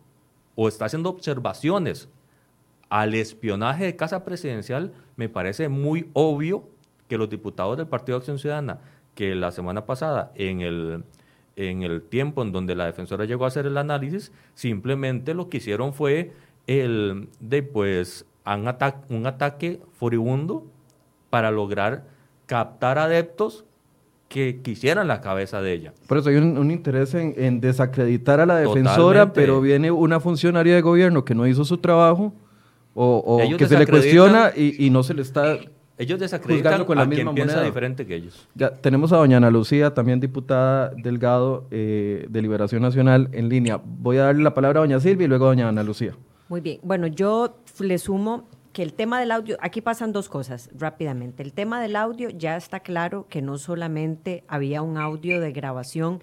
[0.55, 2.10] o está haciendo observaciones
[2.89, 6.68] al espionaje de Casa Presidencial, me parece muy obvio
[7.08, 8.80] que los diputados del Partido de Acción Ciudadana,
[9.18, 11.03] que la semana pasada en el,
[11.55, 15.57] en el tiempo en donde la defensora llegó a hacer el análisis, simplemente lo que
[15.57, 16.34] hicieron fue
[16.68, 18.72] el de pues un,
[19.09, 20.68] un ataque furibundo
[21.32, 22.03] para lograr
[22.45, 23.65] captar adeptos
[24.30, 25.93] que quisieran la cabeza de ella.
[26.07, 30.82] Por eso hay un, interés en, desacreditar a la defensora, pero viene una funcionaria de
[30.82, 32.36] gobierno que no hizo su trabajo
[32.93, 35.57] o, que se le cuestiona y, no se le está
[35.98, 38.48] ellos desacreditan con la a misma quien piensa diferente que ellos.
[38.54, 43.82] Ya, tenemos a doña Ana Lucía, también diputada Delgado eh, de Liberación Nacional en línea.
[43.84, 46.14] Voy a darle la palabra a doña Silvia y luego a doña Ana Lucía.
[46.50, 46.80] Muy bien.
[46.84, 51.41] Bueno, yo le sumo que el tema del audio, aquí pasan dos cosas rápidamente.
[51.41, 56.22] El tema del audio ya está claro que no solamente había un audio de grabación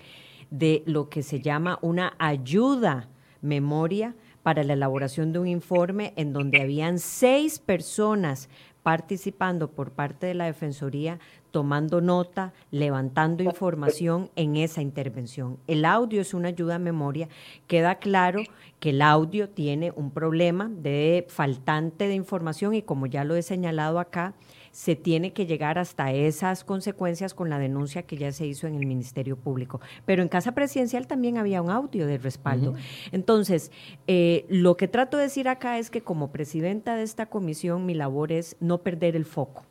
[0.51, 3.09] de lo que se llama una ayuda
[3.41, 4.15] memoria
[4.45, 8.49] para la elaboración de un informe en donde habían seis personas
[8.85, 11.19] participando por parte de la Defensoría,
[11.51, 15.57] tomando nota, levantando información en esa intervención.
[15.67, 17.31] El audio es una ayuda a memoria.
[17.67, 18.43] Queda claro
[18.81, 23.43] que el audio tiene un problema de faltante de información y como ya lo he
[23.43, 24.35] señalado acá,
[24.75, 28.75] se tiene que llegar hasta esas consecuencias con la denuncia que ya se hizo en
[28.75, 29.81] el Ministerio Público.
[30.05, 32.75] Pero en Casa Presidencial también había un audio de respaldo.
[33.13, 33.71] Entonces,
[34.09, 37.95] eh, lo que trato de decir acá es que como presidenta de esta comisión, mi
[37.95, 39.63] labor es no perder el foco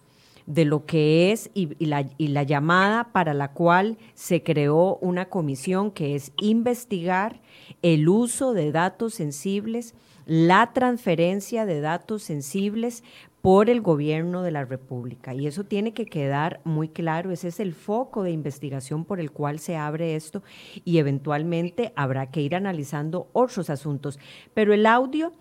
[0.45, 5.25] de lo que es y, la, y, la, llamada para la cual se creó una
[5.25, 7.41] comisión que es investigar
[7.81, 9.95] el uso de datos sensibles,
[10.25, 13.03] la transferencia de datos sensibles
[13.43, 15.33] por el gobierno de la República.
[15.33, 19.31] Y eso tiene que quedar muy claro, ese es el foco de investigación por el
[19.31, 20.41] cual se abre esto
[20.85, 24.17] y eventualmente habrá que ir analizando otros asuntos.
[24.53, 25.33] Pero el audio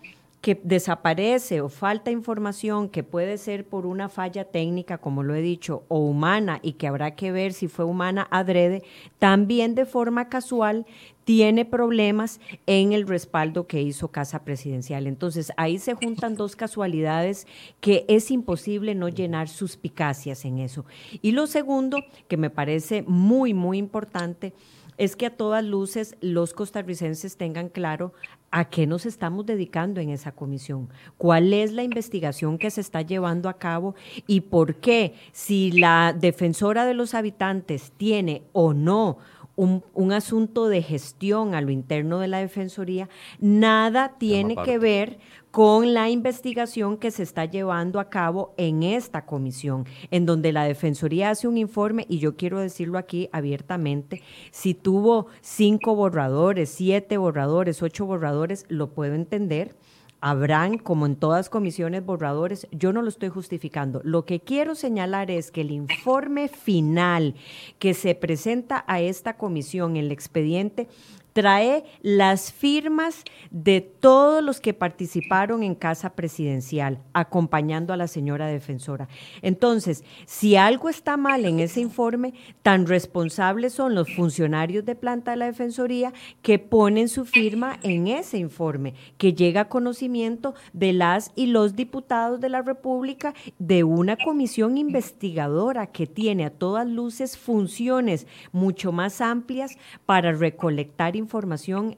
[0.43, 5.41] que desaparece o falta información que puede ser por una falla técnica, como lo he
[5.41, 8.83] dicho, o humana y que habrá que ver si fue humana adrede,
[9.19, 10.85] también de forma casual
[11.23, 15.07] tiene problemas en el respaldo que hizo Casa Presidencial.
[15.07, 17.47] Entonces, ahí se juntan dos casualidades
[17.79, 20.83] que es imposible no llenar suspicacias en eso.
[21.21, 24.51] Y lo segundo, que me parece muy, muy importante,
[24.97, 28.13] es que a todas luces los costarricenses tengan claro
[28.51, 33.01] a qué nos estamos dedicando en esa comisión, cuál es la investigación que se está
[33.01, 33.95] llevando a cabo
[34.27, 39.17] y por qué, si la defensora de los habitantes tiene o no
[39.55, 45.19] un, asunto de gestión a lo interno de la Defensoría, nada tiene que ver
[45.51, 50.63] con la investigación que se está llevando a cabo en esta comisión, en donde la
[50.63, 57.17] Defensoría hace un informe, y yo quiero decirlo aquí abiertamente, si tuvo cinco borradores, siete
[57.17, 59.75] borradores, ocho borradores, lo puedo entender
[60.23, 62.65] habrán, como en todas comisiones, borradores.
[62.71, 63.99] Yo no lo estoy justificando.
[64.05, 67.35] Lo que quiero señalar es que el informe final
[67.77, 70.87] que se presenta a esta comisión, el expediente,
[71.33, 78.47] trae las firmas de todos los que participaron en Casa Presidencial, acompañando a la señora
[78.47, 79.09] defensora.
[79.41, 85.31] Entonces, si algo está mal en ese informe, tan responsables son los funcionarios de planta
[85.31, 90.93] de la Defensoría que ponen su firma en ese informe, que llega a conocimiento de
[90.93, 96.87] las y los diputados de la República de una comisión investigadora que tiene a todas
[96.87, 101.22] luces funciones mucho más amplias para recolectar información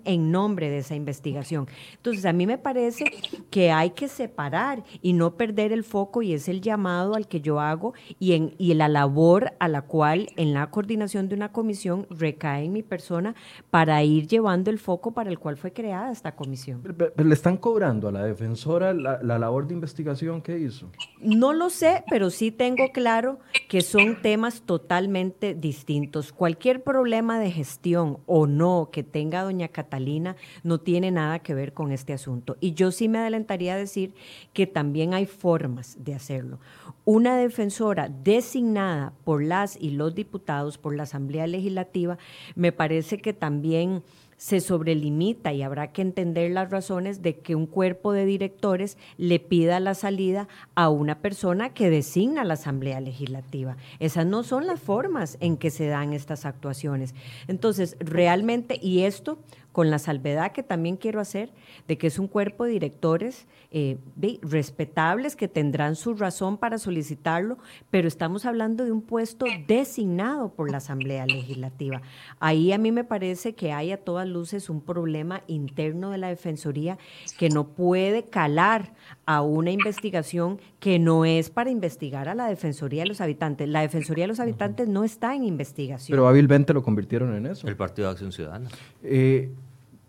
[0.06, 1.68] en nombre de esa investigación.
[1.96, 3.06] Entonces, a mí me parece
[3.50, 7.42] que hay que separar y no perder el foco y es el llamado al que
[7.42, 11.52] yo hago y, en, y la labor a la cual en la coordinación de una
[11.52, 13.36] comisión recae en mi persona
[13.70, 16.82] para ir llevando el foco para el cual fue creada esta comisión.
[17.16, 20.90] ¿Le están cobrando a la defensora la, la labor de investigación que hizo?
[21.20, 26.32] No lo sé, pero sí tengo claro que son temas totalmente distintos.
[26.32, 31.72] Cualquier problema de gestión o no que tenga doña Catalina no tiene nada que ver
[31.72, 32.58] con este asunto.
[32.60, 34.14] Y yo sí me adelantaría a decir
[34.52, 36.60] que también hay formas de hacerlo.
[37.06, 42.18] Una defensora designada por las y los diputados, por la Asamblea Legislativa,
[42.56, 44.04] me parece que también
[44.38, 49.40] se sobrelimita y habrá que entender las razones de que un cuerpo de directores le
[49.40, 53.78] pida la salida a una persona que designa la Asamblea Legislativa.
[54.00, 57.16] Esas no son las formas en que se dan estas actuaciones.
[57.48, 59.40] Entonces, realmente, y esto
[59.76, 61.52] con la salvedad que también quiero hacer
[61.86, 63.98] de que es un cuerpo de directores eh,
[64.42, 67.58] respetables que tendrán su razón para solicitarlo,
[67.90, 72.02] pero estamos hablando de un puesto designado por la Asamblea Legislativa.
[72.40, 76.30] Ahí a mí me parece que hay a todas luces un problema interno de la
[76.30, 76.98] Defensoría
[77.38, 78.94] que no puede calar
[79.26, 83.68] a una investigación que no es para investigar a la Defensoría de los Habitantes.
[83.68, 86.16] La Defensoría de los Habitantes no está en investigación.
[86.16, 87.68] Pero hábilmente lo convirtieron en eso.
[87.68, 88.70] El Partido de Acción Ciudadana.
[89.04, 89.52] Eh,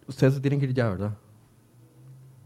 [0.07, 1.13] ustedes se tienen que ir ya, ¿verdad?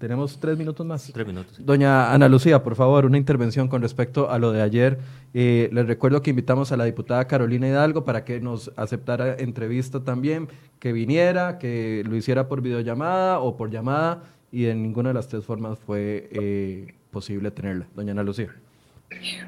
[0.01, 1.11] Tenemos tres minutos más.
[1.13, 1.59] Tres minutos.
[1.59, 4.99] Doña Ana Lucía, por favor, una intervención con respecto a lo de ayer.
[5.35, 10.03] Eh, les recuerdo que invitamos a la diputada Carolina Hidalgo para que nos aceptara entrevista
[10.03, 10.49] también,
[10.79, 15.29] que viniera, que lo hiciera por videollamada o por llamada, y en ninguna de las
[15.29, 17.87] tres formas fue eh, posible tenerla.
[17.95, 18.49] Doña Ana Lucía.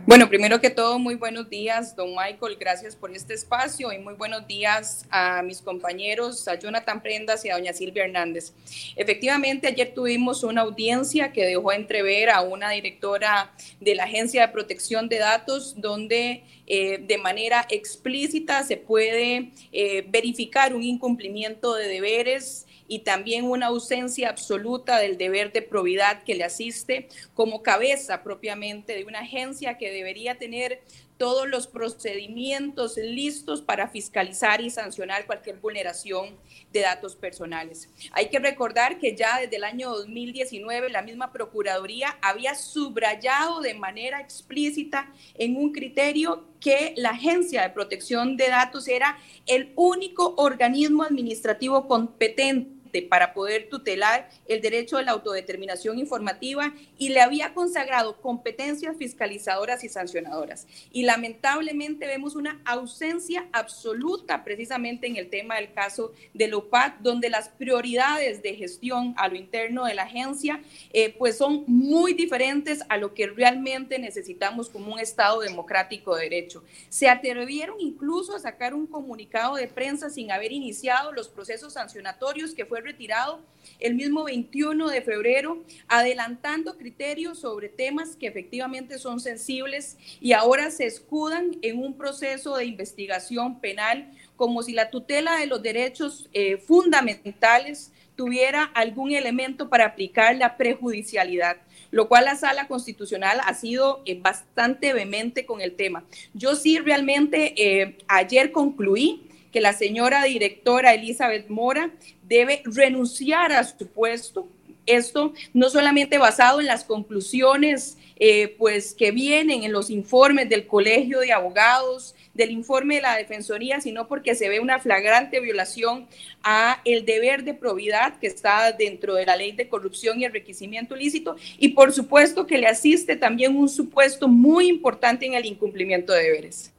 [0.07, 4.15] Bueno, primero que todo, muy buenos días, don Michael, gracias por este espacio y muy
[4.15, 8.53] buenos días a mis compañeros, a Jonathan Prendas y a doña Silvia Hernández.
[8.97, 14.53] Efectivamente, ayer tuvimos una audiencia que dejó entrever a una directora de la Agencia de
[14.53, 21.87] Protección de Datos, donde eh, de manera explícita se puede eh, verificar un incumplimiento de
[21.87, 28.23] deberes y también una ausencia absoluta del deber de probidad que le asiste como cabeza
[28.23, 30.83] propiamente de una agencia que debería tener
[31.17, 36.37] todos los procedimientos listos para fiscalizar y sancionar cualquier vulneración
[36.71, 37.89] de datos personales.
[38.11, 43.73] Hay que recordar que ya desde el año 2019 la misma Procuraduría había subrayado de
[43.73, 49.17] manera explícita en un criterio que la Agencia de Protección de Datos era
[49.47, 57.09] el único organismo administrativo competente para poder tutelar el derecho de la autodeterminación informativa y
[57.09, 60.69] le había consagrado competencias fiscalizadoras y sancionadoras.
[60.93, 67.29] Y lamentablemente vemos una ausencia absoluta precisamente en el tema del caso de UPAC, donde
[67.29, 72.85] las prioridades de gestión a lo interno de la agencia eh, pues son muy diferentes
[72.89, 76.63] a lo que realmente necesitamos como un Estado democrático de derecho.
[76.89, 82.55] Se atrevieron incluso a sacar un comunicado de prensa sin haber iniciado los procesos sancionatorios
[82.55, 83.41] que fue retirado
[83.81, 86.92] el mismo 21 de febrero, adelantando criterios
[87.35, 93.61] sobre temas que efectivamente son sensibles y ahora se escudan en un proceso de investigación
[93.61, 100.37] penal como si la tutela de los derechos eh, fundamentales tuviera algún elemento para aplicar
[100.37, 101.57] la prejudicialidad,
[101.91, 106.05] lo cual la sala constitucional ha sido eh, bastante vehemente con el tema.
[106.35, 111.91] Yo sí realmente eh, ayer concluí que la señora directora Elizabeth Mora
[112.23, 114.49] debe renunciar a su puesto.
[114.87, 120.67] Esto no solamente basado en las conclusiones eh, pues que vienen en los informes del
[120.67, 126.07] Colegio de Abogados, del informe de la Defensoría, sino porque se ve una flagrante violación
[126.43, 130.33] a el deber de probidad que está dentro de la ley de corrupción y el
[130.33, 135.47] requisimiento ilícito y por supuesto que le asiste también un supuesto muy importante en el
[135.47, 136.72] incumplimiento de deberes.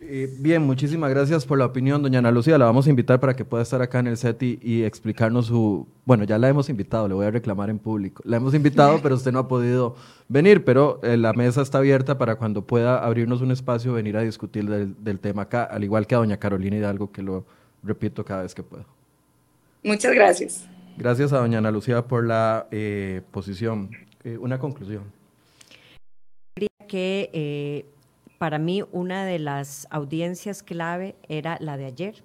[0.00, 2.58] Eh, bien, muchísimas gracias por la opinión, doña Ana Lucía.
[2.58, 5.88] La vamos a invitar para que pueda estar acá en el set y, explicarnos su...
[6.04, 8.22] Bueno, ya la hemos invitado, le voy a reclamar en público.
[8.26, 9.96] La hemos invitado, pero usted no ha podido
[10.28, 14.20] venir, pero eh, la mesa está abierta para cuando pueda abrirnos un espacio, venir a
[14.20, 17.46] discutir del, tema acá, al igual que a doña Carolina Hidalgo, que lo
[17.82, 18.84] repito cada vez que puedo.
[19.82, 20.68] Muchas gracias.
[20.98, 23.90] Gracias a doña Ana Lucía por la eh, posición.
[24.40, 25.04] una conclusión.
[26.86, 27.86] Que
[28.44, 32.22] para mí una de las audiencias clave era la de ayer.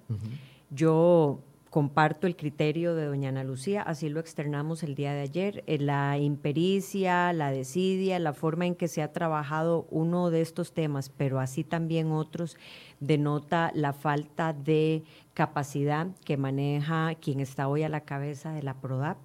[0.68, 1.40] Yo
[1.70, 5.78] comparto el criterio de doña Ana Lucía, así lo externamos el día de ayer, eh,
[5.78, 11.08] la impericia, la desidia, la forma en que se ha trabajado uno de estos temas,
[11.08, 12.58] pero así también otros,
[12.98, 18.74] denota la falta de capacidad que maneja quien está hoy a la cabeza de la
[18.74, 19.16] PRODAP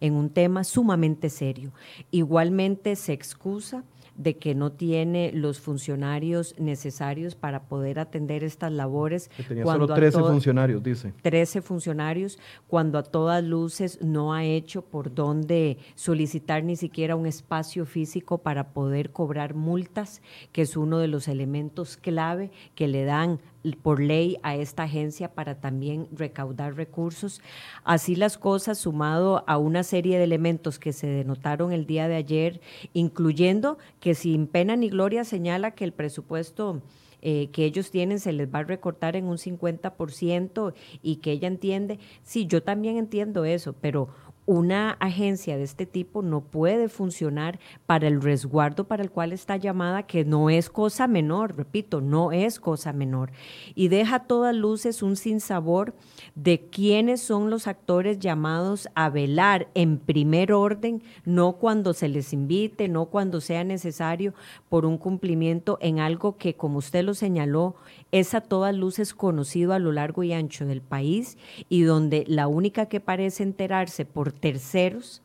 [0.00, 1.74] en un tema sumamente serio.
[2.10, 3.84] Igualmente se excusa
[4.18, 9.28] de que no tiene los funcionarios necesarios para poder atender estas labores.
[9.28, 11.14] Que tenía solo 13 funcionarios, dice.
[11.22, 17.26] 13 funcionarios, cuando a todas luces no ha hecho por dónde solicitar ni siquiera un
[17.26, 20.20] espacio físico para poder cobrar multas,
[20.52, 23.40] que es uno de los elementos clave que le dan
[23.82, 27.40] por ley a esta agencia para también recaudar recursos.
[27.84, 32.16] Así las cosas, sumado a una serie de elementos que se denotaron el día de
[32.16, 32.60] ayer,
[32.92, 36.82] incluyendo que sin pena ni gloria señala que el presupuesto
[37.20, 41.48] eh, que ellos tienen se les va a recortar en un 50% y que ella
[41.48, 44.08] entiende, sí, yo también entiendo eso, pero
[44.48, 49.58] una agencia de este tipo no puede funcionar para el resguardo para el cual está
[49.58, 53.30] llamada, que no es cosa menor, repito, no es cosa menor.
[53.74, 55.92] Y deja a todas luces un sinsabor
[56.34, 62.32] de quiénes son los actores llamados a velar en primer orden, no cuando se les
[62.32, 64.32] invite, no cuando sea necesario,
[64.70, 67.76] por un cumplimiento en algo que, como usted lo señaló,
[68.12, 71.36] es a todas luces conocido a lo largo y ancho del país
[71.68, 75.22] y donde la única que parece enterarse por terceros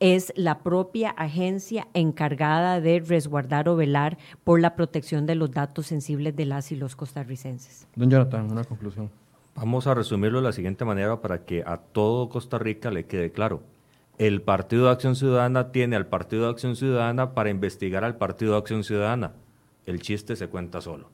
[0.00, 5.86] es la propia agencia encargada de resguardar o velar por la protección de los datos
[5.86, 7.86] sensibles de las y los costarricenses.
[7.94, 9.10] Don Jonathan, una conclusión.
[9.54, 13.30] Vamos a resumirlo de la siguiente manera para que a todo Costa Rica le quede
[13.30, 13.62] claro.
[14.16, 18.52] El Partido de Acción Ciudadana tiene al Partido de Acción Ciudadana para investigar al Partido
[18.52, 19.32] de Acción Ciudadana.
[19.84, 21.10] El chiste se cuenta solo.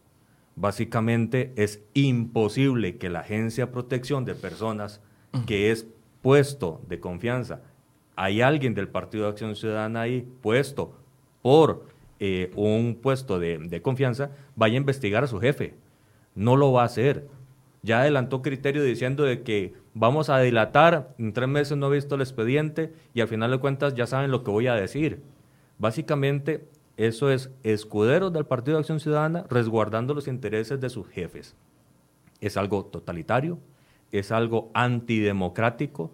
[0.54, 5.00] Básicamente es imposible que la Agencia de Protección de Personas,
[5.46, 5.86] que es
[6.22, 7.60] puesto de confianza,
[8.16, 10.94] hay alguien del Partido de Acción Ciudadana ahí puesto
[11.42, 11.84] por
[12.18, 15.74] eh, un puesto de, confianza, vaya a investigar a su jefe.
[16.34, 17.28] No lo va a hacer.
[17.82, 22.14] Ya adelantó criterio diciendo de que vamos a dilatar, en tres meses no he visto
[22.14, 25.22] el expediente y al final de cuentas ya saben lo que voy a decir.
[25.78, 31.54] Básicamente eso es escuderos del Partido de Acción Ciudadana resguardando los intereses de sus jefes.
[32.40, 33.58] Es algo totalitario,
[34.18, 36.10] es algo antidemocrático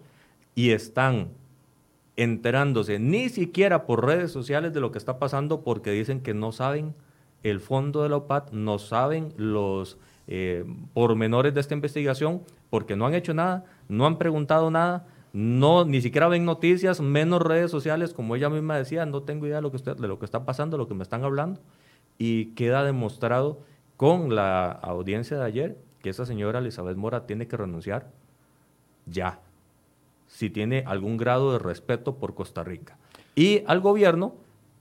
[0.55, 1.29] y están
[2.15, 6.51] enterándose ni siquiera por redes sociales de lo que está pasando porque dicen que no
[6.51, 6.93] saben
[7.41, 9.97] el fondo de la OPAT, no saben los
[10.27, 15.85] eh, pormenores de esta investigación porque no han hecho nada, no han preguntado nada, no
[15.85, 19.61] ni siquiera ven noticias, menos redes sociales, como ella misma decía, no tengo idea de
[19.63, 21.59] lo que, de lo que está pasando, lo que me están hablando,
[22.17, 23.61] y queda demostrado
[23.97, 28.11] con la audiencia de ayer que esa señora Elizabeth Mora tiene que renunciar
[29.05, 29.39] ya,
[30.27, 32.97] si tiene algún grado de respeto por Costa Rica.
[33.35, 34.35] Y al gobierno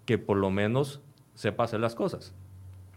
[0.05, 1.01] que por lo menos
[1.35, 2.35] sepa hacer las cosas.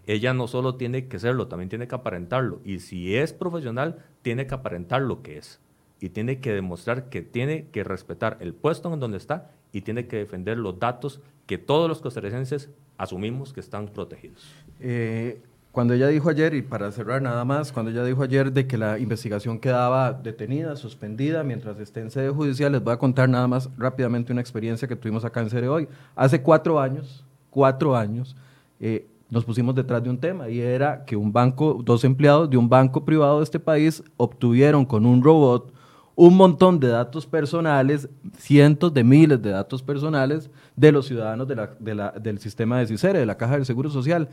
[0.07, 2.61] Ella no solo tiene que serlo, también tiene que aparentarlo.
[2.65, 5.59] Y si es profesional, tiene que aparentar lo que es.
[6.01, 10.07] Y tiene que demostrar que tiene que respetar el puesto en donde está y tiene
[10.07, 14.51] que defender los datos que todos los costarricenses asumimos que están protegidos.
[14.79, 15.41] Eh,
[15.75, 18.77] cuando ella dijo ayer, y para cerrar nada más, cuando ella dijo ayer de que
[18.77, 23.45] la investigación quedaba detenida, suspendida, mientras esté en sede judicial, les voy a contar nada
[23.49, 25.89] más rápidamente una experiencia que tuvimos acá en sede hoy.
[26.15, 28.37] Hace cuatro años, cuatro años,
[28.79, 32.55] eh, nos pusimos detrás de un tema y era que un banco, dos empleados de
[32.55, 35.73] un banco privado de este país obtuvieron con un robot
[36.15, 38.07] un montón de datos personales,
[38.37, 43.35] cientos de miles de datos personales de los ciudadanos del sistema de CICERE, de la
[43.35, 44.29] Caja del Seguro Social.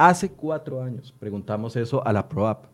[0.00, 2.64] Hace cuatro años preguntamos eso a la PROAP.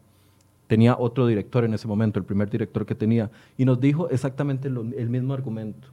[0.69, 4.71] Tenía otro director en ese momento, el primer director que tenía, y nos dijo exactamente
[4.71, 5.89] lo, el mismo argumento.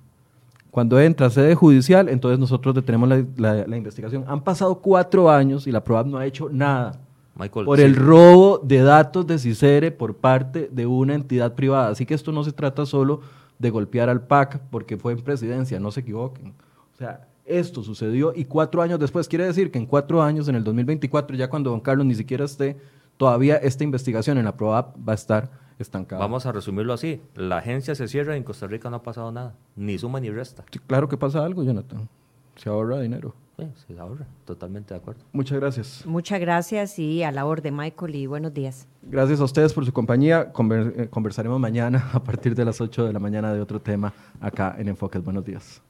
[0.69, 4.25] Cuando entra a sede judicial, entonces nosotros detenemos la, la, la, investigación.
[4.27, 6.99] Han pasado cuatro años y la PROAP no ha hecho nada
[7.33, 7.83] Michael, por sí.
[7.83, 11.87] el robo de datos de CICERE por parte de una entidad privada.
[11.89, 13.21] Así que esto no se trata solo
[13.57, 16.53] de golpear al PAC porque fue en presidencia, no se equivoquen.
[16.93, 20.55] O sea, esto sucedió y cuatro años después, quiere decir que en cuatro años, en
[20.55, 22.77] el 2024, ya cuando don Carlos ni siquiera esté,
[23.17, 26.21] todavía esta investigación en la PROAP va a estar estancada.
[26.21, 29.31] Vamos a resumirlo así, la agencia se cierra y en Costa Rica no ha pasado
[29.31, 30.63] nada, ni suma ni resta.
[30.71, 32.07] Sí, claro que pasa algo, Jonathan,
[32.55, 33.35] se ahorra dinero.
[33.57, 35.21] Sí, se ahorra, totalmente de acuerdo.
[35.31, 36.03] Muchas gracias.
[36.07, 38.87] Muchas gracias y a la orden, Michael, y buenos días.
[39.03, 40.51] Gracias a ustedes por su compañía.
[40.51, 44.75] Conver conversaremos mañana a partir de las 8 de la mañana de otro tema acá
[44.79, 45.23] en Enfoques.
[45.23, 45.83] Buenos días.